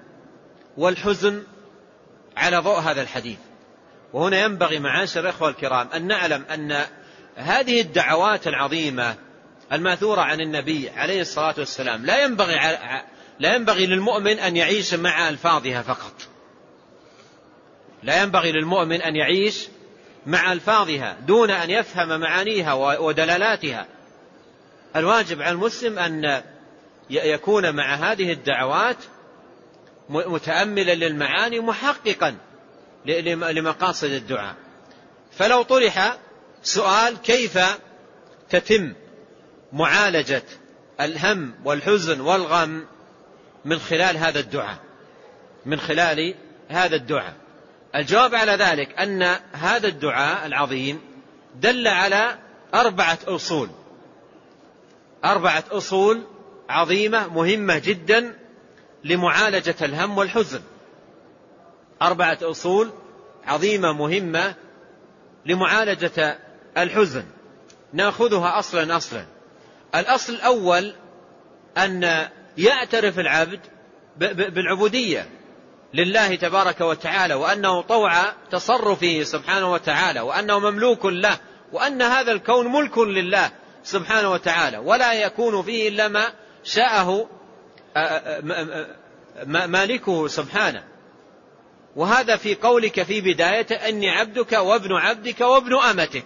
والحزن؟ 0.76 1.42
على 2.36 2.56
ضوء 2.56 2.78
هذا 2.78 3.02
الحديث. 3.02 3.38
وهنا 4.12 4.44
ينبغي 4.44 4.78
معاشر 4.78 5.20
الإخوة 5.20 5.48
الكرام 5.48 5.88
أن 5.94 6.06
نعلم 6.06 6.44
أن 6.54 6.84
هذه 7.36 7.80
الدعوات 7.80 8.46
العظيمة 8.46 9.16
الماثورة 9.72 10.20
عن 10.20 10.40
النبي 10.40 10.90
عليه 10.90 11.20
الصلاة 11.20 11.54
والسلام 11.58 12.06
لا 12.06 12.24
ينبغي 12.24 12.78
لا 13.38 13.54
ينبغي 13.54 13.86
للمؤمن 13.86 14.38
أن 14.38 14.56
يعيش 14.56 14.94
مع 14.94 15.28
ألفاظها 15.28 15.82
فقط. 15.82 16.14
لا 18.02 18.22
ينبغي 18.22 18.52
للمؤمن 18.52 19.02
أن 19.02 19.16
يعيش 19.16 19.68
مع 20.26 20.52
ألفاظها 20.52 21.16
دون 21.26 21.50
أن 21.50 21.70
يفهم 21.70 22.20
معانيها 22.20 22.72
ودلالاتها. 22.98 23.86
الواجب 24.96 25.42
على 25.42 25.52
المسلم 25.52 25.98
أن 25.98 26.42
يكون 27.10 27.76
مع 27.76 27.94
هذه 27.94 28.32
الدعوات 28.32 28.96
متأملا 30.08 30.94
للمعاني 30.94 31.60
محققا 31.60 32.36
لمقاصد 33.52 34.10
الدعاء. 34.10 34.54
فلو 35.32 35.62
طرح 35.62 36.16
سؤال 36.62 37.16
كيف 37.16 37.58
تتم 38.50 38.92
معالجة 39.72 40.42
الهم 41.00 41.54
والحزن 41.64 42.20
والغم 42.20 42.86
من 43.64 43.78
خلال 43.78 44.16
هذا 44.16 44.40
الدعاء؟ 44.40 44.78
من 45.66 45.80
خلال 45.80 46.34
هذا 46.68 46.96
الدعاء. 46.96 47.34
الجواب 47.94 48.34
على 48.34 48.52
ذلك 48.52 48.98
أن 48.98 49.36
هذا 49.52 49.88
الدعاء 49.88 50.46
العظيم 50.46 51.00
دل 51.54 51.88
على 51.88 52.38
أربعة 52.74 53.18
أصول. 53.26 53.68
أربعة 55.24 55.64
أصول 55.70 56.22
عظيمة 56.68 57.28
مهمة 57.28 57.78
جدا 57.78 58.43
لمعالجة 59.04 59.76
الهم 59.82 60.18
والحزن. 60.18 60.60
أربعة 62.02 62.38
أصول 62.42 62.92
عظيمة 63.44 63.92
مهمة 63.92 64.54
لمعالجة 65.46 66.38
الحزن. 66.76 67.24
ناخذها 67.92 68.58
أصلا 68.58 68.96
أصلا. 68.96 69.24
الأصل 69.94 70.34
الأول 70.34 70.94
أن 71.78 72.28
يعترف 72.58 73.18
العبد 73.18 73.60
بالعبودية 74.16 75.28
لله 75.94 76.34
تبارك 76.34 76.80
وتعالى 76.80 77.34
وأنه 77.34 77.80
طوع 77.80 78.12
تصرفه 78.50 79.22
سبحانه 79.22 79.72
وتعالى 79.72 80.20
وأنه 80.20 80.58
مملوك 80.58 81.06
له 81.06 81.38
وأن 81.72 82.02
هذا 82.02 82.32
الكون 82.32 82.72
ملك 82.72 82.98
لله 82.98 83.50
سبحانه 83.84 84.30
وتعالى 84.30 84.78
ولا 84.78 85.12
يكون 85.12 85.62
فيه 85.62 85.88
إلا 85.88 86.08
ما 86.08 86.24
شاءه 86.64 87.28
مالكه 89.46 90.28
سبحانه. 90.28 90.84
وهذا 91.96 92.36
في 92.36 92.54
قولك 92.54 93.02
في 93.02 93.20
بداية 93.20 93.88
أني 93.88 94.10
عبدك 94.10 94.52
وابن 94.52 94.92
عبدك 94.92 95.40
وابن 95.40 95.78
أمتك. 95.78 96.24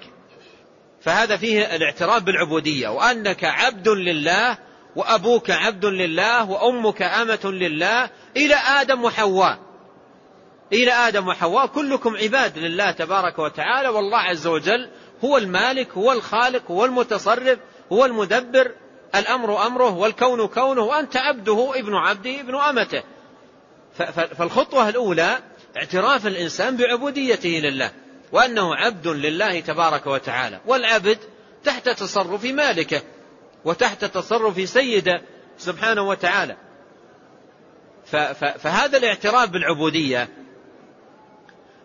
فهذا 1.01 1.37
فيه 1.37 1.77
الاعتراف 1.77 2.23
بالعبودية. 2.23 2.89
وأنك 2.89 3.45
عبد 3.45 3.89
لله 3.89 4.59
وأبوك 4.97 5.51
عبد 5.51 5.85
لله 5.85 6.51
وأمك 6.51 7.03
أمة 7.03 7.41
لله. 7.45 8.11
إلى 8.37 8.55
آدم 8.55 9.05
وحواء. 9.05 9.59
إلى 10.73 10.93
آدم 10.93 11.29
وحواء. 11.29 11.67
كلكم 11.67 12.17
عباد 12.17 12.59
لله 12.59 12.91
تبارك 12.91 13.39
وتعالى. 13.39 13.89
والله 13.89 14.19
عز 14.19 14.47
وجل 14.47 14.91
هو 15.25 15.37
المالك 15.39 15.91
هو 15.91 16.13
الخالق 16.13 16.71
هو 16.71 16.85
المتصرف 16.85 17.59
هو 17.93 18.05
المدبر. 18.05 18.75
الأمر 19.15 19.67
أمره 19.67 19.97
والكون 19.97 20.47
كونه 20.47 20.83
وأنت 20.83 21.17
عبده 21.17 21.73
ابن 21.75 21.95
عبده 21.95 22.41
ابن 22.41 22.55
أمته. 22.55 23.03
فالخطوة 24.39 24.89
الأولى 24.89 25.39
اعتراف 25.77 26.27
الإنسان 26.27 26.77
بعبوديته 26.77 27.49
لله 27.49 27.91
وأنه 28.33 28.75
عبد 28.75 29.07
لله 29.07 29.61
تبارك 29.61 30.07
وتعالى 30.07 30.61
والعبد 30.67 31.19
تحت 31.65 31.89
تصرف 31.89 32.45
مالكه 32.45 33.03
وتحت 33.65 34.05
تصرف 34.05 34.69
سيده 34.69 35.23
سبحانه 35.59 36.03
وتعالى. 36.03 36.57
فهذا 38.59 38.99
الاعتراف 38.99 39.51
بالعبودية 39.51 40.29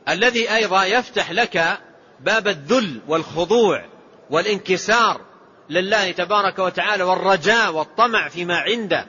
الذي 0.09 0.55
أيضا 0.55 0.86
يفتح 0.86 1.32
لك 1.32 1.80
باب 2.19 2.47
الذل 2.47 3.01
والخضوع 3.07 3.86
والانكسار 4.30 5.21
لله 5.70 6.11
تبارك 6.11 6.59
وتعالى 6.59 7.03
والرجاء 7.03 7.72
والطمع 7.72 8.30
فيما 8.30 8.57
عنده 8.57 9.07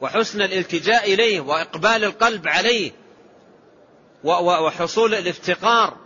وحسن 0.00 0.42
الالتجاء 0.42 1.14
إليه 1.14 1.40
وإقبال 1.40 2.04
القلب 2.04 2.48
عليه 2.48 2.92
وحصول 4.24 5.14
الافتقار 5.14 5.96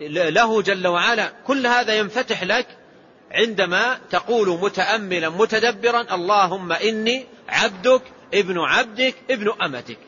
له 0.00 0.62
جل 0.62 0.86
وعلا. 0.86 1.32
كل 1.46 1.66
هذا 1.66 1.94
ينفتح 1.94 2.42
لك 2.42 2.66
عندما 3.30 3.98
تقول 4.10 4.48
متأملا 4.48 5.28
متدبرا 5.28 6.14
اللهم 6.14 6.72
إني 6.72 7.26
عبدك 7.48 8.02
ابن 8.34 8.58
عبدك 8.58 9.14
ابن 9.30 9.52
أمتك. 9.62 9.98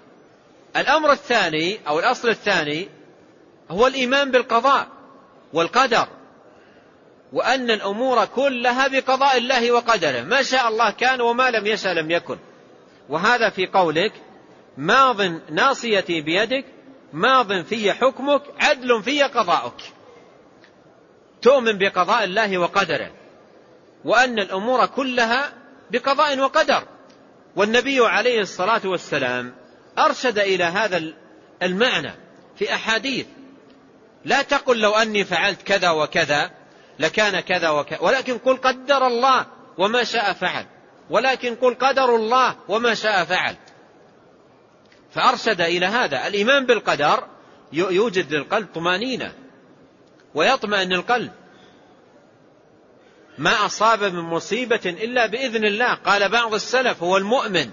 الأمر 0.77 1.13
الثاني 1.13 1.81
أو 1.89 1.99
الأصل 1.99 2.29
الثاني 2.29 2.89
هو 3.71 3.87
الإيمان 3.87 4.31
بالقضاء 4.31 4.89
والقدر. 5.53 6.09
وأن 7.33 7.71
الأمور 7.71 8.25
كلها 8.25 8.89
بقضاء 8.89 9.39
الله 9.39 9.73
وقدره. 9.73 10.21
ما 10.21 10.43
شاء 10.43 10.69
الله 10.69 10.91
كان 10.91 11.21
وما 11.21 11.51
لم 11.51 11.67
يشاء 11.67 11.93
لم 11.93 12.11
يكن. 12.11 12.39
وهذا 13.09 13.51
في 13.51 13.67
قولك 13.67 14.13
ماض 14.77 15.21
ناصيتي 15.51 16.21
بيدك 16.21 16.65
ماض 17.13 17.63
في 17.63 17.93
حكمك 17.93 18.43
عدل 18.61 19.03
في 19.03 19.23
قضاؤك. 19.23 19.81
تؤمن 21.43 21.79
بقضاء 21.79 22.25
الله 22.25 22.59
وقدره. 22.59 23.11
وأن 24.05 24.39
الأمور 24.39 24.87
كلها 24.87 25.53
بقضاء 25.91 26.39
وقدر. 26.39 26.83
والنبي 27.57 28.07
عليه 28.07 28.41
الصلاة 28.41 28.81
والسلام 28.85 29.55
أرشد 29.99 30.39
إلى 30.39 30.65
هذا 30.65 31.03
المعنى 31.63 32.13
في 32.57 32.75
أحاديث. 32.75 33.27
لا 34.25 34.43
تقل 34.43 34.81
لو 34.81 34.93
أني 34.93 35.25
فعلت 35.25 35.63
كذا 35.63 35.91
وكذا. 35.91 36.58
لكان 36.99 37.41
كذا 37.41 37.71
وكذا 37.71 38.01
ولكن 38.01 38.39
قل 38.39 38.57
قدر 38.57 39.07
الله 39.07 39.47
وما 39.79 40.05
شاء 40.05 40.33
فعل. 40.33 40.67
ولكن 41.11 41.55
قل 41.55 41.75
قدر 41.75 42.17
الله 42.17 42.57
وما 42.69 42.95
شاء 42.95 43.25
فعل. 43.25 43.57
فأرشد 45.15 45.61
إلى 45.61 45.87
هذا. 45.87 46.27
الإيمان 46.27 46.67
بالقدر 46.67 47.25
يوجد 47.73 48.35
للقلب 48.35 48.69
طمأنينة 48.75 49.33
ويطمئن 50.35 50.93
القلب. 50.93 51.33
ما 53.39 53.67
أصاب 53.67 54.05
من 54.05 54.21
مصيبة 54.21 54.81
إلا 54.85 55.27
بإذن 55.27 55.65
الله. 55.65 55.95
قال 55.95 56.29
بعض 56.29 56.55
السلف 56.55 57.03
هو 57.03 57.17
المؤمن. 57.17 57.71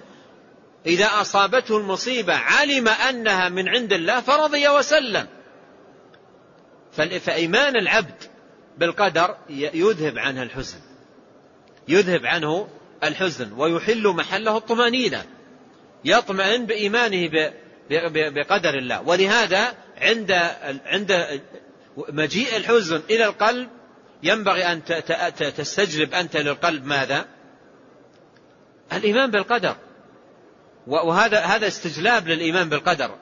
إذا 0.85 1.05
أصابته 1.05 1.77
المصيبة 1.77 2.33
علم 2.35 2.87
أنها 2.87 3.49
من 3.49 3.69
عند 3.69 3.93
الله 3.93 4.21
فرضي 4.21 4.69
وسلم. 4.69 5.27
فإيمان 7.19 7.75
العبد 7.75 8.34
بالقدر 8.77 9.37
يذهب 9.49 10.17
عنه 10.17 10.43
الحزن. 10.43 10.77
يذهب 11.87 12.25
عنه 12.25 12.67
الحزن 13.03 13.53
ويحل 13.53 14.07
محله 14.07 14.57
الطمأنينة. 14.57 15.25
يطمئن 16.05 16.65
بإيمانه 16.65 17.29
بقدر 18.09 18.73
الله. 18.73 19.01
ولهذا 19.01 19.73
عند 19.97 20.31
عند 20.85 21.41
مجيء 21.97 22.57
الحزن 22.57 23.01
إلى 23.09 23.25
القلب 23.25 23.69
ينبغي 24.23 24.63
أن 24.63 24.83
تستجلب 25.57 26.13
أنت 26.13 26.37
للقلب 26.37 26.85
ماذا؟ 26.85 27.25
الإيمان 28.93 29.31
بالقدر. 29.31 29.75
وهذا 30.87 31.39
هذا 31.39 31.67
استجلاب 31.67 32.27
للإيمان 32.27 32.69
بالقدر. 32.69 33.15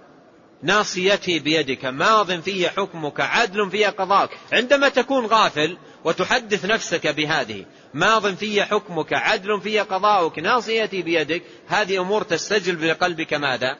ناصيتي 0.63 1.39
بيدك 1.39 1.85
ماض 1.85 2.41
في 2.41 2.69
حكمك 2.69 3.19
عدل 3.19 3.71
في 3.71 3.85
قضاءك 3.85 4.29
عندما 4.53 4.89
تكون 4.89 5.25
غافل 5.25 5.77
وتحدث 6.03 6.65
نفسك 6.65 7.07
بهذه 7.07 7.65
ماض 7.93 8.35
في 8.35 8.63
حكمك 8.63 9.13
عدل 9.13 9.61
في 9.61 9.79
قضاؤك 9.79 10.39
ناصيتي 10.39 11.01
بيدك 11.01 11.43
هذه 11.67 12.01
أمور 12.01 12.23
تستجلب 12.23 12.83
لقلبك 12.83 13.33
ماذا؟ 13.33 13.77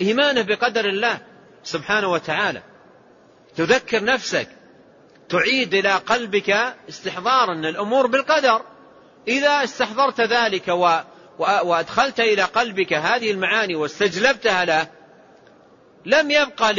إيمانه 0.00 0.42
بقدر 0.42 0.84
الله 0.84 1.20
سبحانه 1.64 2.08
وتعالى. 2.08 2.62
تذكر 3.56 4.04
نفسك 4.04 4.48
تعيد 5.28 5.74
إلى 5.74 5.92
قلبك 5.92 6.74
استحضار 6.88 7.52
أن 7.52 7.64
الأمور 7.64 8.06
بالقدر. 8.06 8.62
إذا 9.28 9.64
استحضرت 9.64 10.20
ذلك 10.20 10.68
و 10.68 10.98
وأدخلت 11.38 12.20
إلى 12.20 12.42
قلبك 12.42 12.92
هذه 12.92 13.30
المعاني 13.30 13.74
واستجلبتها 13.74 14.64
له 14.64 14.97
لم 16.06 16.30
يبقى 16.30 16.72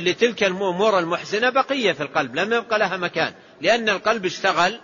لتلك 0.00 0.42
الأمور 0.42 0.98
المحسنة 0.98 1.50
بقية 1.50 1.92
في 1.92 2.02
القلب 2.02 2.36
لم 2.36 2.52
يبقى 2.52 2.78
لها 2.78 2.96
مكان 2.96 3.32
لأن 3.60 3.88
القلب 3.88 4.24
اشتغل 4.24 4.80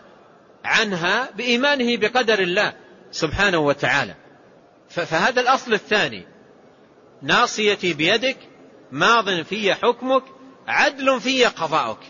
عنها 0.64 1.30
بإيمانه 1.36 1.96
بقدر 1.96 2.38
الله 2.38 2.74
سبحانه 3.10 3.58
وتعالى. 3.58 4.14
فهذا 4.90 5.40
الأصل 5.40 5.72
الثاني 5.72 6.26
ناصيتي 7.22 7.92
بيدك 7.92 8.36
ماض 8.92 9.42
في 9.42 9.74
حكمك 9.74 10.22
عدل 10.68 11.20
في 11.20 11.44
قضاؤك. 11.44 12.00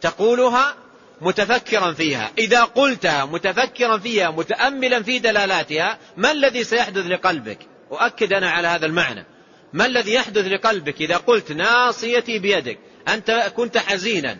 تقولها 0.00 0.74
متفكرا 1.20 1.92
فيها 1.92 2.30
إذا 2.38 2.64
قلتها 2.64 3.24
متفكرا 3.24 3.98
فيها 3.98 4.30
متأملا 4.30 5.02
في 5.02 5.18
دلالاتها 5.18 5.98
ما 6.16 6.32
الذي 6.32 6.64
سيحدث 6.64 7.06
لقلبك؟ 7.06 7.58
أؤكد 7.92 8.32
أنا 8.32 8.50
على 8.50 8.68
هذا 8.68 8.86
المعنى. 8.86 9.26
ما 9.76 9.86
الذي 9.86 10.12
يحدث 10.12 10.46
لقلبك 10.46 11.00
إذا 11.00 11.16
قلت 11.16 11.52
ناصيتي 11.52 12.38
بيدك؟ 12.38 12.78
أنت 13.08 13.52
كنت 13.56 13.78
حزينا 13.78 14.38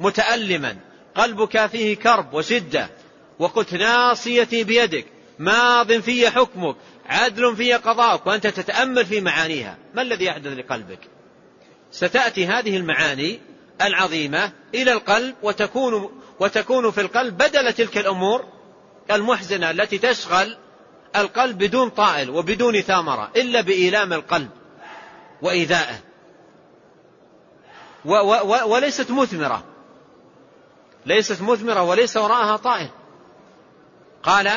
متألما 0.00 0.76
قلبك 1.14 1.66
فيه 1.66 1.96
كرب 1.96 2.34
وشدة 2.34 2.90
وقلت 3.38 3.74
ناصيتي 3.74 4.64
بيدك 4.64 5.06
ماض 5.38 5.92
في 5.92 6.30
حكمك 6.30 6.76
عدل 7.06 7.56
في 7.56 7.72
قضاءك 7.72 8.26
وأنت 8.26 8.46
تتأمل 8.46 9.06
في 9.06 9.20
معانيها. 9.20 9.78
ما 9.94 10.02
الذي 10.02 10.24
يحدث 10.24 10.52
لقلبك؟ 10.52 11.00
ستأتي 11.90 12.46
هذه 12.46 12.76
المعاني 12.76 13.40
العظيمة 13.82 14.52
إلى 14.74 14.92
القلب 14.92 15.34
وتكون 15.42 16.22
وتكون 16.40 16.90
في 16.90 17.00
القلب 17.00 17.36
بدل 17.38 17.72
تلك 17.72 17.98
الأمور 17.98 18.44
المحزنة 19.10 19.70
التي 19.70 19.98
تشغل 19.98 20.56
القلب 21.16 21.58
بدون 21.58 21.88
طائل 21.88 22.30
وبدون 22.30 22.80
ثمرة 22.80 23.30
إلا 23.36 23.60
بإيلام 23.60 24.12
القلب. 24.12 24.50
وإيذائه 25.42 26.00
وليست 28.64 29.10
مثمرة. 29.10 29.64
ليست 31.06 31.42
مثمرة 31.42 31.82
وليس 31.82 32.16
وراءها 32.16 32.56
طائل 32.56 32.90
قال 34.22 34.52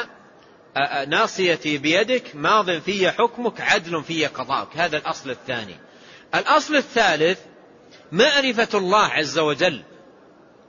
ناصيتي 1.07 1.77
بيدك 1.77 2.35
ماض 2.35 2.79
في 2.79 3.11
حكمك 3.11 3.61
عدل 3.61 4.03
في 4.03 4.25
قضاءك 4.25 4.77
هذا 4.77 4.97
الأصل 4.97 5.29
الثاني. 5.29 5.75
الأصل 6.35 6.75
الثالث 6.75 7.39
معرفة 8.11 8.77
الله 8.77 9.05
عز 9.05 9.39
وجل 9.39 9.83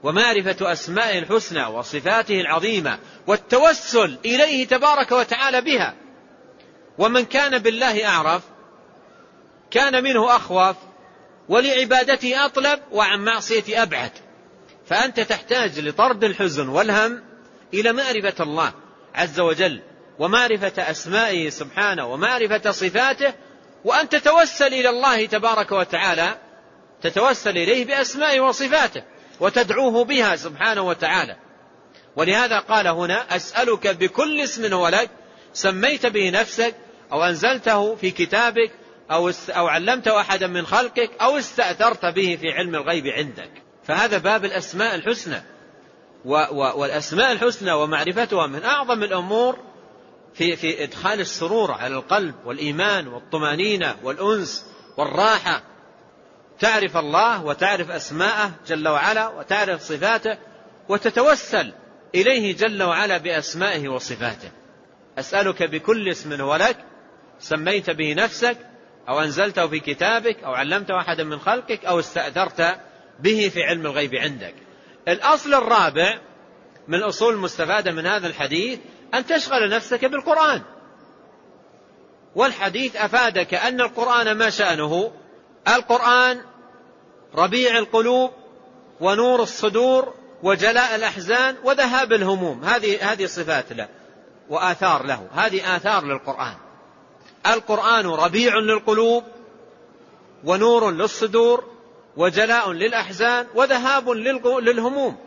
ومعرفة 0.03 0.71
أسمائه 0.71 1.19
الحسنى 1.19 1.65
وصفاته 1.65 2.41
العظيمة 2.41 2.99
والتوسل 3.27 4.17
إليه 4.25 4.67
تبارك 4.67 5.11
وتعالى 5.11 5.61
بها. 5.61 5.95
ومن 6.97 7.25
كان 7.25 7.57
بالله 7.57 8.07
أعرف 8.07 8.43
كان 9.71 10.03
منه 10.03 10.35
أخوف 10.35 10.75
ولعبادته 11.49 12.45
أطلب 12.45 12.79
وعن 12.91 13.19
معصيته 13.19 13.83
أبعد. 13.83 14.11
فأنت 14.85 15.19
تحتاج 15.19 15.79
لطرد 15.79 16.23
الحزن 16.23 16.69
والهم 16.69 17.23
إلى 17.73 17.93
معرفة 17.93 18.43
الله 18.43 18.73
عز 19.15 19.39
وجل 19.39 19.81
ومعرفة 20.19 20.91
أسمائه 20.91 21.49
سبحانه 21.49 22.05
ومعرفة 22.05 22.71
صفاته 22.71 23.33
وأن 23.85 24.09
تتوسل 24.09 24.67
إلى 24.67 24.89
الله 24.89 25.25
تبارك 25.25 25.71
وتعالى 25.71 26.37
تتوسل 27.01 27.57
إليه 27.57 27.85
بأسمائه 27.85 28.39
وصفاته 28.39 29.03
وتدعوه 29.39 30.05
بها 30.05 30.35
سبحانه 30.35 30.81
وتعالى. 30.81 31.35
ولهذا 32.15 32.59
قال 32.59 32.87
هنا 32.87 33.35
أسألك 33.35 33.87
بكل 33.87 34.41
اسم 34.41 34.73
هو 34.73 34.87
لك 34.87 35.09
سميت 35.53 36.05
به 36.05 36.29
نفسك 36.29 36.75
أو 37.11 37.23
أنزلته 37.23 37.95
في 37.95 38.11
كتابك 38.11 38.71
أو 39.11 39.31
أو 39.49 39.67
علمته 39.67 40.19
أحدا 40.19 40.47
من 40.47 40.65
خلقك 40.65 41.11
أو 41.21 41.37
استأثرت 41.37 42.05
به 42.05 42.37
في 42.41 42.51
علم 42.51 42.75
الغيب 42.75 43.07
عندك. 43.07 43.51
فهذا 43.83 44.17
باب 44.17 44.45
الأسماء 44.45 44.95
الحسنى. 44.95 45.43
والأسماء 46.25 47.31
الحسنى 47.31 47.71
ومعرفتها 47.71 48.47
من 48.47 48.63
أعظم 48.63 49.03
الأمور 49.03 49.59
في 50.33 50.55
في 50.55 50.83
إدخال 50.83 51.19
السرور 51.19 51.71
على 51.71 51.95
القلب 51.95 52.35
والإيمان 52.45 53.07
والطمأنينة 53.07 53.95
والأنس 54.03 54.65
والراحة. 54.97 55.63
تعرف 56.59 56.97
الله 56.97 57.43
وتعرف 57.43 57.91
أسماءه 57.91 58.51
جل 58.67 58.87
وعلا 58.87 59.27
وتعرف 59.27 59.81
صفاته 59.81 60.37
وتتوسل 60.89 61.73
إليه 62.15 62.55
جل 62.55 62.83
وعلا 62.83 63.17
بأسمائه 63.17 63.89
وصفاته. 63.89 64.51
أسألك 65.19 65.63
بكل 65.63 66.09
اسم 66.09 66.41
هو 66.41 66.55
لك 66.55 66.77
سميت 67.39 67.89
به 67.89 68.13
نفسك 68.13 68.70
أو 69.11 69.19
أنزلته 69.19 69.67
في 69.67 69.79
كتابك 69.79 70.43
أو 70.43 70.53
علمته 70.53 70.97
أحدا 70.97 71.23
من 71.23 71.39
خلقك 71.39 71.85
أو 71.85 71.99
استأثرت 71.99 72.79
به 73.19 73.51
في 73.53 73.63
علم 73.63 73.85
الغيب 73.85 74.15
عندك. 74.15 74.53
الأصل 75.07 75.53
الرابع 75.53 76.19
من 76.87 76.95
الأصول 76.95 77.33
المستفادة 77.33 77.91
من 77.91 78.05
هذا 78.05 78.27
الحديث 78.27 78.79
أن 79.13 79.25
تشغل 79.25 79.69
نفسك 79.69 80.05
بالقرآن. 80.05 80.61
والحديث 82.35 82.95
أفادك 82.95 83.53
أن 83.53 83.81
القرآن 83.81 84.37
ما 84.37 84.49
شأنه؟ 84.49 85.11
القرآن 85.67 86.41
ربيع 87.35 87.77
القلوب 87.77 88.31
ونور 88.99 89.43
الصدور 89.43 90.13
وجلاء 90.43 90.95
الأحزان 90.95 91.55
وذهاب 91.63 92.13
الهموم. 92.13 92.63
هذه 92.63 93.11
هذه 93.11 93.25
صفات 93.25 93.73
له 93.73 93.87
وآثار 94.49 95.05
له. 95.05 95.27
هذه 95.33 95.75
آثار 95.75 96.05
للقرآن. 96.05 96.70
القرآن 97.47 98.05
ربيع 98.05 98.57
للقلوب 98.57 99.23
ونور 100.43 100.91
للصدور 100.91 101.63
وجلاء 102.17 102.71
للأحزان 102.71 103.47
وذهاب 103.55 104.09
للهموم. 104.09 105.17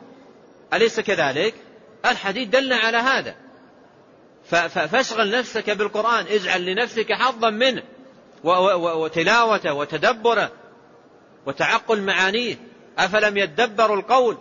أليس 0.74 1.00
كذلك؟ 1.00 1.54
الحديث 2.06 2.48
دل 2.48 2.72
على 2.72 2.96
هذا. 2.96 3.34
فاشغل 4.88 5.30
نفسك 5.30 5.70
بالقرآن 5.70 6.26
اجعل 6.26 6.66
لنفسك 6.66 7.12
حظا 7.12 7.50
منه 7.50 7.82
وتلاوته 8.44 9.72
وتدبره 9.72 10.50
وتعقل 11.46 12.00
معانيه. 12.00 12.56
أفلم 12.98 13.36
يدبروا 13.36 13.96
القول؟ 13.96 14.38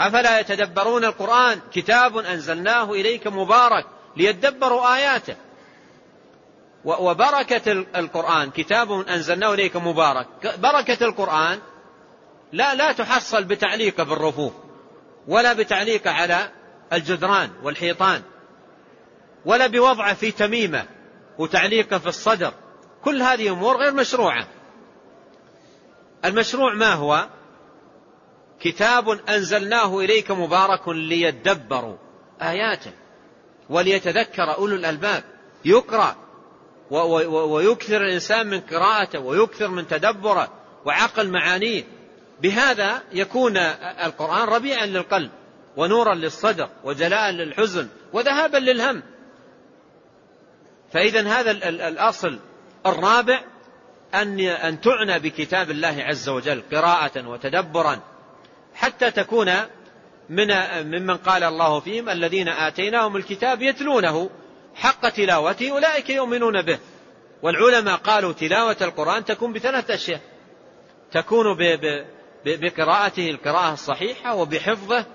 أفلا 0.00 0.40
يتدبرون 0.40 1.04
القرآن؟ 1.04 1.60
كتاب 1.72 2.18
أنزلناه 2.18 2.92
إليك 2.92 3.26
مبارك 3.26 3.86
ليدبروا 4.16 4.96
آياته. 4.96 5.36
وبركة 6.84 7.72
القرآن. 7.72 8.50
كتاب 8.50 8.92
أنزلناه 8.92 9.54
إليك 9.54 9.76
مبارك. 9.76 10.26
بركة 10.58 11.04
القرآن 11.04 11.58
لا 12.52 12.74
لا 12.74 12.92
تحصل 12.92 13.44
بتعليقه 13.44 14.04
بالرفوف 14.04 14.52
ولا 15.28 15.52
بتعليقه 15.52 16.10
على 16.10 16.50
الجدران 16.92 17.50
والحيطان 17.62 18.22
ولا 19.44 19.66
بوضعه 19.66 20.14
في 20.14 20.30
تميمة 20.30 20.86
وتعليقه 21.38 21.98
في 21.98 22.06
الصدر. 22.06 22.52
كل 23.04 23.22
هذه 23.22 23.48
أمور 23.52 23.76
غير 23.76 23.92
مشروعة. 23.92 24.46
المشروع 26.24 26.74
ما 26.74 26.92
هو؟ 26.92 27.28
كتاب 28.60 29.08
أنزلناه 29.08 29.98
إليك 29.98 30.30
مبارك 30.30 30.88
ليدبروا 30.88 31.96
آياته 32.42 32.92
وليتذكر 33.70 34.54
أولو 34.56 34.76
الألباب. 34.76 35.24
يقرأ 35.64 36.16
ويكثر 36.92 37.96
الإنسان 37.96 38.46
من 38.46 38.60
قراءته 38.60 39.18
ويكثر 39.18 39.68
من 39.68 39.88
تدبره 39.88 40.52
وعقل 40.84 41.28
معانيه. 41.28 41.84
بهذا 42.42 43.02
يكون 43.12 43.56
القرآن 44.04 44.48
ربيعا 44.48 44.86
للقلب 44.86 45.30
ونورا 45.76 46.14
للصدر 46.14 46.68
وجلاء 46.84 47.30
للحزن 47.30 47.88
وذهابا 48.12 48.58
للهم. 48.58 49.02
فإذا 50.92 51.28
هذا 51.28 51.50
الأصل 51.88 52.38
الرابع 52.86 53.40
أن 54.14 54.40
أن 54.40 54.80
تعنى 54.80 55.18
بكتاب 55.18 55.70
الله 55.70 55.96
عز 55.98 56.28
وجل 56.28 56.62
قراءة 56.72 57.28
وتدبرا 57.28 58.00
حتى 58.74 59.10
تكون 59.10 59.52
من 60.28 60.48
ممن 60.82 61.16
قال 61.16 61.42
الله 61.42 61.80
فيهم 61.80 62.08
الذين 62.08 62.48
آتيناهم 62.48 63.16
الكتاب 63.16 63.62
يتلونه. 63.62 64.30
حق 64.74 65.08
تلاوته 65.08 65.70
أولئك 65.70 66.10
يؤمنون 66.10 66.62
به. 66.62 66.78
والعلماء 67.42 67.96
قالوا 67.96 68.32
تلاوة 68.32 68.76
القرآن 68.80 69.24
تكون 69.24 69.52
بثلاث 69.52 69.90
أشياء. 69.90 70.20
تكون 71.12 71.44
بقراءته 72.44 73.30
القراءة 73.30 73.72
الصحيحة 73.72 74.34
وبحفظه 74.34 75.06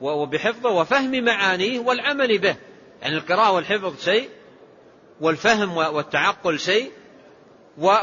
وبحفظه 0.00 0.70
وفهم 0.70 1.24
معانيه 1.24 1.78
والعمل 1.80 2.38
به. 2.38 2.56
يعني 3.02 3.16
القراءة 3.16 3.52
والحفظ 3.52 4.04
شيء 4.04 4.28
والفهم 5.20 5.76
والتعقل 5.76 6.58
شيء 6.58 6.92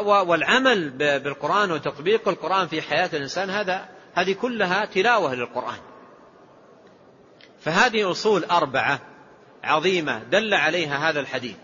والعمل 0.05 0.89
بالقرآن 1.19 1.71
وتطبيق 1.71 2.27
القرآن 2.27 2.67
في 2.67 2.81
حياة 2.81 3.09
الإنسان 3.13 3.49
هذا 3.49 3.89
هذه 4.13 4.33
كلها 4.33 4.85
تلاوة 4.85 5.35
للقرآن. 5.35 5.77
فهذه 7.61 8.11
أصول 8.11 8.43
أربعة 8.43 8.99
عظيمة 9.63 10.23
دل 10.23 10.53
عليها 10.53 11.09
هذا 11.09 11.19
الحديث. 11.19 11.55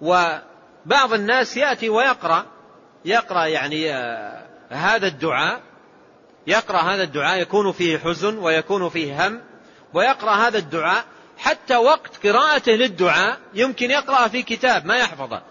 وبعض 0.00 1.12
الناس 1.12 1.56
يأتي 1.56 1.88
ويقرأ 1.88 2.46
يقرأ 3.04 3.46
يعني 3.46 3.94
آه، 3.94 4.46
هذا 4.70 5.06
الدعاء 5.06 5.60
يقرأ 6.46 6.78
هذا 6.78 7.02
الدعاء 7.02 7.40
يكون 7.40 7.72
فيه 7.72 7.98
حزن 7.98 8.38
ويكون 8.38 8.88
فيه 8.88 9.26
هم 9.26 9.40
ويقرأ 9.94 10.32
هذا 10.32 10.58
الدعاء. 10.58 11.04
حتى 11.38 11.76
وقت 11.76 12.26
قراءته 12.26 12.72
للدعاء 12.72 13.38
يمكن 13.54 13.90
يقرأ 13.90 14.28
في 14.28 14.42
كتاب 14.42 14.86
ما 14.86 14.96
يحفظه. 14.96 15.42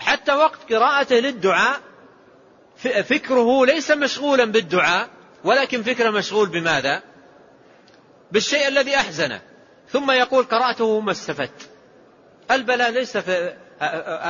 حتى 0.00 0.32
وقت 0.32 0.72
قراءته 0.72 1.16
للدعاء 1.16 1.80
فكره 3.04 3.66
ليس 3.66 3.90
مشغولا 3.90 4.44
بالدعاء 4.44 5.08
ولكن 5.44 5.82
فكره 5.82 6.10
مشغول 6.10 6.48
بماذا؟ 6.48 7.02
بالشيء 8.32 8.68
الذي 8.68 8.96
أحزنه. 8.96 9.40
ثم 9.88 10.10
يقول 10.10 10.44
قرأته 10.44 11.00
ما 11.00 11.12
استفدت. 11.12 11.70
البلاء 12.50 12.90
ليس 12.90 13.16
في 13.16 13.56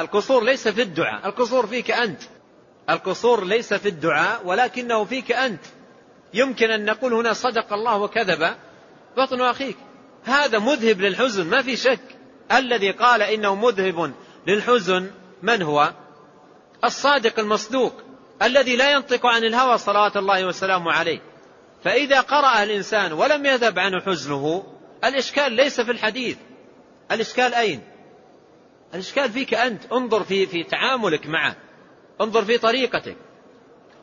القصور 0.00 0.44
ليس 0.44 0.68
في 0.68 0.82
الدعاء. 0.82 1.26
القصور 1.28 1.66
فيك 1.66 1.90
أنت. 1.90 2.22
القصور 2.90 3.44
ليس 3.44 3.74
في 3.74 3.88
الدعاء 3.88 4.46
ولكنه 4.46 5.04
فيك 5.04 5.32
أنت. 5.32 5.64
يمكن 6.34 6.70
أن 6.70 6.84
نقول 6.84 7.14
هنا 7.14 7.32
صدق 7.32 7.72
الله 7.72 7.96
وكذب. 7.96 8.54
بطن 9.16 9.40
أخيك. 9.40 9.76
هذا 10.24 10.58
مذهب 10.58 11.00
للحزن 11.00 11.46
ما 11.46 11.62
في 11.62 11.76
شك. 11.76 12.00
الذي 12.52 12.90
قال 12.90 13.22
إنه 13.22 13.54
مذهب 13.54 14.12
للحزن 14.46 15.10
من 15.42 15.62
هو؟ 15.62 15.92
الصادق 16.84 17.38
المصدوق 17.38 18.02
الذي 18.42 18.76
لا 18.76 18.92
ينطق 18.92 19.26
عن 19.26 19.44
الهوى 19.44 19.78
صلوات 19.78 20.16
الله 20.16 20.46
وسلامه 20.46 20.92
عليه. 20.92 21.29
فإذا 21.84 22.20
قرأ 22.20 22.62
الإنسان 22.62 23.12
ولم 23.12 23.46
يذهب 23.46 23.78
عنه 23.78 24.00
حزنه 24.00 24.64
الإشكال 25.04 25.52
ليس 25.52 25.80
في 25.80 25.90
الحديث. 25.90 26.36
الإشكال 27.12 27.54
أين؟ 27.54 27.80
الإشكال 28.94 29.30
فيك 29.30 29.54
أنت. 29.54 29.92
انظر 29.92 30.24
في, 30.24 30.46
في 30.46 30.64
تعاملك 30.64 31.26
معه. 31.26 31.56
انظر 32.20 32.44
في 32.44 32.58
طريقتك. 32.58 33.16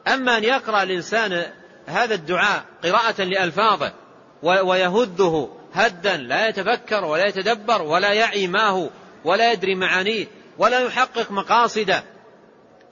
أما 0.08 0.38
أن 0.38 0.44
يقرأ 0.44 0.84
الإنسان 0.84 1.46
هذا 1.86 2.16
الدعاء 2.16 2.66
قراءة 2.84 3.24
لألفاظه 3.24 3.94
ويهده 4.44 5.50
هدا 5.74 6.18
لا 6.18 6.48
يتفكر 6.48 7.06
ولا 7.06 7.26
يتدبر 7.26 7.82
ولا 7.82 8.14
يعي 8.14 8.48
ما 8.48 8.70
هو 8.70 8.90
ولا 9.26 9.52
يدري 9.52 9.76
معانيه 9.76 10.28
ولا 10.58 10.80
يحقق 10.80 11.32
مقاصده. 11.32 12.04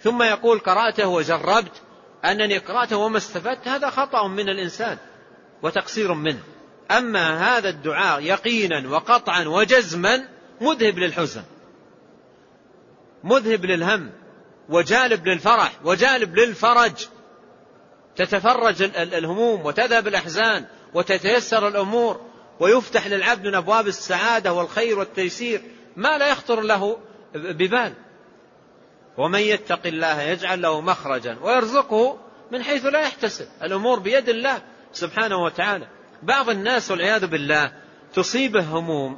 ثم 0.01 0.23
يقول 0.23 0.59
قرأته 0.59 1.07
وجربت 1.07 1.81
أنني 2.31 2.57
قرأته 2.57 2.97
وما 2.97 3.17
استفدت 3.17 3.67
هذا 3.67 3.89
خطأ 3.89 4.27
من 4.27 4.49
الإنسان 4.49 4.97
وتقصير 5.63 6.13
منه. 6.13 6.43
أما 6.91 7.57
هذا 7.57 7.69
الدعاء 7.69 8.21
يقينا 8.21 8.89
وقطعا 8.89 9.43
وجزما 9.43 10.27
مذهب 10.61 10.99
للحزن 10.99 11.43
مذهب 13.23 13.65
للهم 13.65 14.11
وجالب 14.69 15.27
للفرح 15.27 15.71
وجالب 15.83 16.35
للفرج. 16.35 17.07
تتفرج 18.15 18.81
الهموم 18.97 19.65
وتذهب 19.65 20.07
الأحزان 20.07 20.65
وتتيسر 20.93 21.67
الأمور 21.67 22.21
ويفتح 22.59 23.07
للعبد 23.07 23.47
من 23.47 23.55
أبواب 23.55 23.87
السعادة 23.87 24.53
والخير 24.53 24.99
والتيسير 24.99 25.61
ما 25.95 26.17
لا 26.17 26.27
يخطر 26.27 26.61
له 26.61 26.97
ببال. 27.35 27.93
ومن 29.17 29.39
يتق 29.39 29.79
الله 29.85 30.21
يجعل 30.21 30.61
له 30.61 30.81
مخرجا 30.81 31.37
ويرزقه 31.41 32.17
من 32.51 32.63
حيث 32.63 32.85
لا 32.85 33.01
يحتسب. 33.01 33.47
الأمور 33.63 33.99
بيد 33.99 34.29
الله 34.29 34.61
سبحانه 34.93 35.43
وتعالى. 35.43 35.87
بعض 36.23 36.49
الناس 36.49 36.91
والعياذ 36.91 37.27
بالله 37.27 37.71
تصيبه 38.13 38.61
هموم 38.61 39.17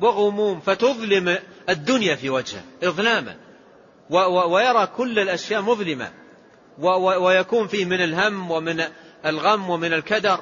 وغموم 0.00 0.60
فتظلم 0.60 1.38
الدنيا 1.68 2.14
في 2.14 2.30
وجهه 2.30 2.62
إظلاما 2.82 3.36
ويرى 4.46 4.86
كل 4.86 5.18
الأشياء 5.18 5.62
مظلمة 5.62 6.12
ويكون 7.18 7.66
فيه 7.66 7.84
من 7.84 8.00
الهم 8.04 8.50
ومن 8.50 8.84
الغم 9.26 9.70
ومن 9.70 9.92
الكدر. 9.92 10.40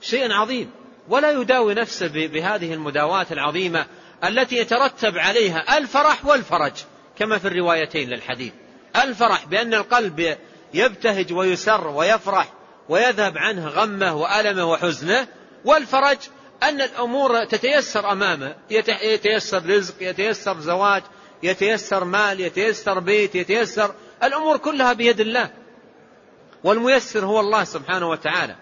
شيء 0.00 0.32
عظيم. 0.32 0.70
ولا 1.08 1.30
يداوي 1.30 1.74
نفسه 1.74 2.08
بهذه 2.08 2.74
المداواة 2.74 3.26
العظيمة 3.30 3.86
التي 4.24 4.56
يترتب 4.56 5.18
عليها 5.18 5.78
الفرح 5.78 6.26
والفرج. 6.26 6.72
كما 7.18 7.38
في 7.38 7.48
الروايتين 7.48 8.10
للحديث. 8.10 8.52
الفرح 8.96 9.46
بأن 9.46 9.74
القلب 9.74 10.36
يبتهج 10.74 11.32
ويسر 11.32 11.86
ويفرح 11.86 12.52
ويذهب 12.88 13.38
عنه 13.38 13.68
غمه 13.68 14.16
وألمه 14.16 14.64
وحزنه 14.64 15.26
والفرج 15.64 16.18
أن 16.62 16.80
الأمور 16.80 17.44
تتيسر 17.44 18.12
أمامه. 18.12 18.54
يتيسر 19.02 19.66
رزق 19.66 19.94
يتيسر 20.00 20.60
زواج 20.60 21.02
يتيسر 21.42 22.04
مال 22.04 22.40
يتيسر 22.40 22.98
بيت 22.98 23.34
يتيسر 23.34 23.94
الأمور 24.22 24.56
كلها 24.56 24.92
بيد 24.92 25.20
الله. 25.20 25.50
والميسر 26.64 27.24
هو 27.24 27.40
الله 27.40 27.64
سبحانه 27.64 28.08
وتعالى. 28.08 28.56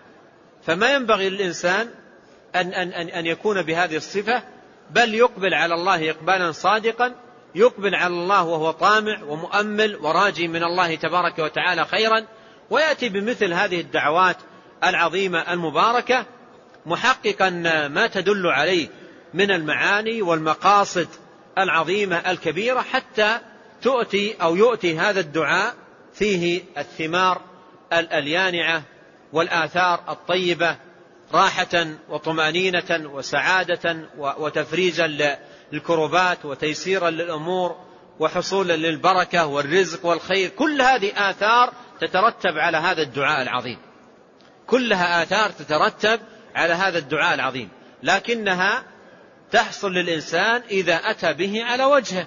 فما 0.66 0.94
ينبغي 0.94 1.28
للإنسان 1.28 1.88
أن, 2.54 2.74
أن, 2.74 2.92
أن, 3.08 3.26
يكون 3.26 3.62
بهذه 3.62 3.96
الصفة 3.96 4.42
بل 4.90 5.14
يقبل 5.14 5.54
على 5.54 5.74
الله 5.74 6.10
إقبالا 6.10 6.52
صادقا 6.52 7.14
يقبل 7.56 7.94
على 7.94 8.14
الله 8.14 8.44
وهو 8.44 8.70
طامع 8.70 9.22
ومؤمل 9.22 9.96
وراجي 9.96 10.48
من 10.48 10.62
الله 10.62 10.94
تبارك 10.94 11.38
وتعالى 11.38 11.84
خيرا 11.84 12.26
ويأتي 12.70 13.08
بمثل 13.08 13.52
هذه 13.52 13.80
الدعوات 13.80 14.36
العظيمة 14.84 15.52
المباركة 15.52 16.26
محققا 16.86 17.50
ما 17.88 18.06
تدل 18.06 18.46
عليه 18.46 18.88
من 19.34 19.50
المعاني 19.50 20.22
والمقاصد 20.22 21.08
العظيمة 21.58 22.30
الكبيرة 22.30 22.80
حتى 22.80 23.38
تؤتي 23.82 24.36
أو 24.42 24.56
يؤتي 24.56 24.98
هذا 24.98 25.20
الدعاء 25.20 25.74
فيه 26.14 26.62
الثمار 26.78 27.40
اليانعة 27.92 28.82
والآثار 29.32 30.00
الطيبة 30.08 30.76
راحة 31.32 31.86
وطمأنينة 32.08 33.10
وسعادة 33.12 33.96
وتفريجا 34.18 35.06
للكربات 35.72 36.44
وتيسيرا 36.44 37.10
للأمور 37.10 37.76
وحصولا 38.20 38.76
للبركة 38.76 39.46
والرزق 39.46 40.06
والخير 40.06 40.48
كل 40.48 40.82
هذه 40.82 41.30
آثار 41.30 41.72
تترتب 42.00 42.58
على 42.58 42.76
هذا 42.76 43.02
الدعاء 43.02 43.42
العظيم. 43.42 43.78
كلها 44.66 45.22
آثار 45.22 45.50
تترتب 45.50 46.20
على 46.54 46.74
هذا 46.74 46.98
الدعاء 46.98 47.34
العظيم. 47.34 47.68
لكنها 48.02 48.84
تحصل 49.50 49.92
للإنسان 49.92 50.62
إذا 50.70 50.94
أتى 50.94 51.32
به 51.32 51.64
على 51.64 51.84
وجهه 51.84 52.26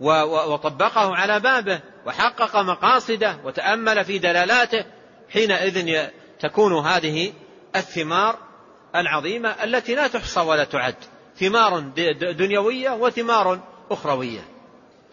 وطبقه 0.00 1.16
على 1.16 1.40
بابه 1.40 1.80
وحقق 2.06 2.56
مقاصده 2.56 3.36
وتأمل 3.44 4.04
في 4.04 4.18
دلالاته 4.18 4.84
حينئذ 5.32 6.06
تكون 6.40 6.86
هذه 6.86 7.32
الثمار 7.76 8.38
العظيمة 8.96 9.48
التي 9.48 9.94
لا 9.94 10.06
تحصى 10.06 10.40
ولا 10.40 10.64
تعد. 10.64 10.94
ثمار 11.40 11.80
دنيوية 12.32 12.90
وثمار 12.90 13.60
أخروية. 13.90 14.40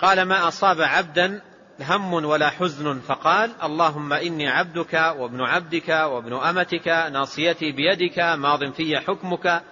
قال 0.01 0.21
ما 0.21 0.47
أصاب 0.47 0.82
عبدا 0.82 1.41
هم 1.82 2.13
ولا 2.13 2.49
حزن 2.49 2.99
فقال 2.99 3.51
اللهم 3.63 4.13
إني 4.13 4.47
عبدك 4.47 4.93
وابن 4.93 5.41
عبدك 5.41 5.89
وابن 5.89 6.34
أمتك 6.34 6.88
ناصيتي 6.88 7.71
بيدك 7.71 8.19
ماض 8.19 8.71
في 8.73 8.99
حكمك 8.99 9.63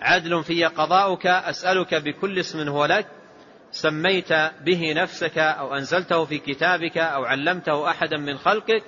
عدل 0.00 0.44
في 0.44 0.64
قضاؤك 0.64 1.26
أسألك 1.26 1.94
بكل 1.94 2.38
اسم 2.38 2.68
هو 2.68 2.84
لك. 2.84 3.06
سميت 3.70 4.32
به 4.64 4.92
نفسك 4.92 5.38
أو 5.38 5.74
أنزلته 5.74 6.24
في 6.24 6.38
كتابك 6.38 6.98
أو 6.98 7.24
علمته 7.24 7.90
أحدا 7.90 8.16
من 8.16 8.38
خلقك 8.38 8.82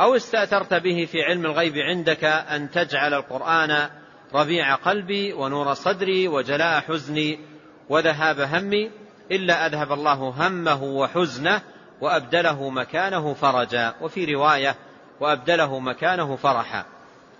أو 0.00 0.16
استأثرت 0.16 0.74
به 0.74 1.04
في 1.12 1.22
علم 1.22 1.46
الغيب 1.46 1.74
عندك 1.76 2.24
أن 2.24 2.70
تجعل 2.70 3.14
القرآن 3.14 3.88
ربيع 4.34 4.74
قلبي 4.74 5.32
ونور 5.32 5.74
صدري 5.74 6.28
وجلاء 6.28 6.80
حزني 6.80 7.40
وذهاب 7.88 8.40
همي 8.40 8.90
إلا 9.30 9.66
أذهب 9.66 9.92
الله 9.92 10.14
همه 10.14 10.82
وحزنه 10.84 11.62
وأبدله 12.00 12.70
مكانه 12.70 13.34
فرجا. 13.34 13.94
وفي 14.00 14.34
رواية 14.34 14.76
وأبدله 15.20 15.78
مكانه 15.78 16.36
فرحا. 16.36 16.84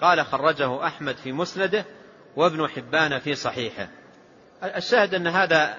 قال 0.00 0.26
خرجه 0.26 0.86
أحمد 0.86 1.16
في 1.16 1.32
مسنده 1.32 1.84
وابن 2.36 2.68
حبان 2.68 3.18
في 3.18 3.34
صحيحه. 3.34 3.88
الشاهد 4.62 5.14
أن 5.14 5.26
هذا 5.26 5.74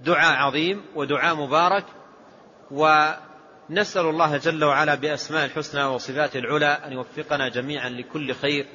دعاء 0.00 0.36
عظيم 0.36 0.84
ودعاء 0.94 1.34
مبارك 1.34 1.84
ونسأل 2.70 4.06
الله 4.06 4.36
جل 4.36 4.64
وعلا 4.64 4.94
بأسماء 4.94 5.44
الحسنى 5.44 5.84
وصفات 5.84 6.36
العلى 6.36 6.66
أن 6.66 6.92
يوفقنا 6.92 7.48
جميعا 7.48 7.88
لكل 7.88 8.34
خير. 8.34 8.66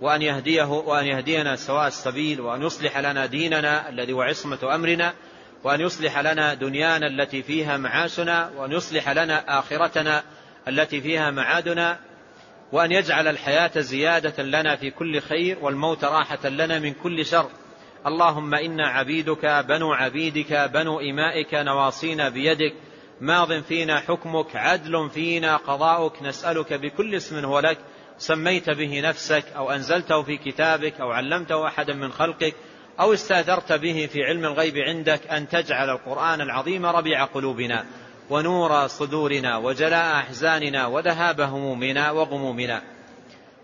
وأن 0.00 0.22
يهديه 0.22 0.68
وأن 0.68 1.06
يهدينا 1.06 1.56
سواء 1.56 1.86
السبيل 1.86 2.40
وأن 2.40 2.62
يصلح 2.62 2.98
لنا 2.98 3.26
ديننا 3.26 3.88
الذي 3.88 4.12
هو 4.12 4.22
عصمة 4.22 4.74
أمرنا 4.74 5.14
وأن 5.64 5.80
يصلح 5.80 6.18
لنا 6.18 6.54
دنيانا 6.54 7.06
التي 7.06 7.42
فيها 7.42 7.76
معاشنا 7.76 8.50
وأن 8.56 8.72
يصلح 8.72 9.08
لنا 9.08 9.58
آخرتنا 9.58 10.22
التي 10.68 11.00
فيها 11.00 11.30
معادنا 11.30 11.98
وأن 12.72 12.92
يجعل 12.92 13.28
الحياة 13.28 13.70
زيادة 13.76 14.42
لنا 14.42 14.76
في 14.76 14.90
كل 14.90 15.20
خير 15.20 15.58
والموت 15.60 16.04
راحة 16.04 16.48
لنا 16.48 16.78
من 16.78 16.92
كل 16.92 17.26
شر. 17.26 17.50
اللهم 18.06 18.54
إنا 18.54 18.88
عبيدك 18.88 19.64
بنو 19.68 19.92
عبيدك 19.92 20.70
بنو 20.74 21.00
إمائك 21.00 21.54
نواصينا 21.54 22.28
بيدك. 22.28 22.74
ماض 23.20 23.62
فينا 23.62 24.00
حكمك 24.00 24.56
عدل 24.56 25.10
فينا 25.10 25.56
قضاؤك. 25.56 26.22
نسألك 26.22 26.72
بكل 26.72 27.14
اسم 27.14 27.44
هو 27.44 27.58
لك. 27.58 27.78
سميت 28.18 28.70
به 28.70 29.00
نفسك 29.00 29.44
أو 29.56 29.70
أنزلته 29.70 30.22
في 30.22 30.36
كتابك 30.36 31.00
أو 31.00 31.10
علمته 31.10 31.66
أحدا 31.66 31.94
من 31.94 32.12
خلقك 32.12 32.54
أو 33.00 33.12
استأثرت 33.12 33.72
به 33.72 34.08
في 34.12 34.24
علم 34.24 34.44
الغيب 34.44 34.76
عندك 34.76 35.26
أن 35.26 35.48
تجعل 35.48 35.90
القرآن 35.90 36.40
العظيم 36.40 36.86
ربيع 36.86 37.24
قلوبنا 37.24 37.84
ونور 38.30 38.86
صدورنا 38.86 39.56
وجلاء 39.56 40.16
أحزاننا 40.16 40.86
وذهاب 40.86 41.40
همومنا 41.40 42.10
وغمومنا. 42.10 42.82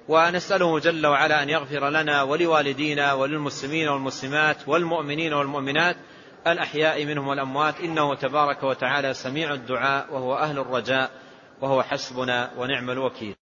ونسأله 0.08 0.78
جل 0.78 1.06
وعلا 1.06 1.42
أن 1.42 1.48
يغفر 1.48 1.90
لنا 1.90 2.22
ولوالدينا 2.22 3.12
وللمسلمين 3.12 3.88
والمسلمات 3.88 4.68
والمؤمنين 4.68 5.32
والمؤمنات 5.32 5.96
الأحياء 6.46 7.04
منهم 7.04 7.28
والأموات. 7.28 7.80
إنه 7.80 8.14
تبارك 8.14 8.62
وتعالى 8.62 9.14
سميع 9.14 9.54
الدعاء 9.54 10.14
وهو 10.14 10.36
أهل 10.36 10.58
الرجاء 10.58 11.10
وهو 11.60 11.82
حسبنا 11.82 12.50
ونعم 12.56 12.90
الوكيل. 12.90 13.38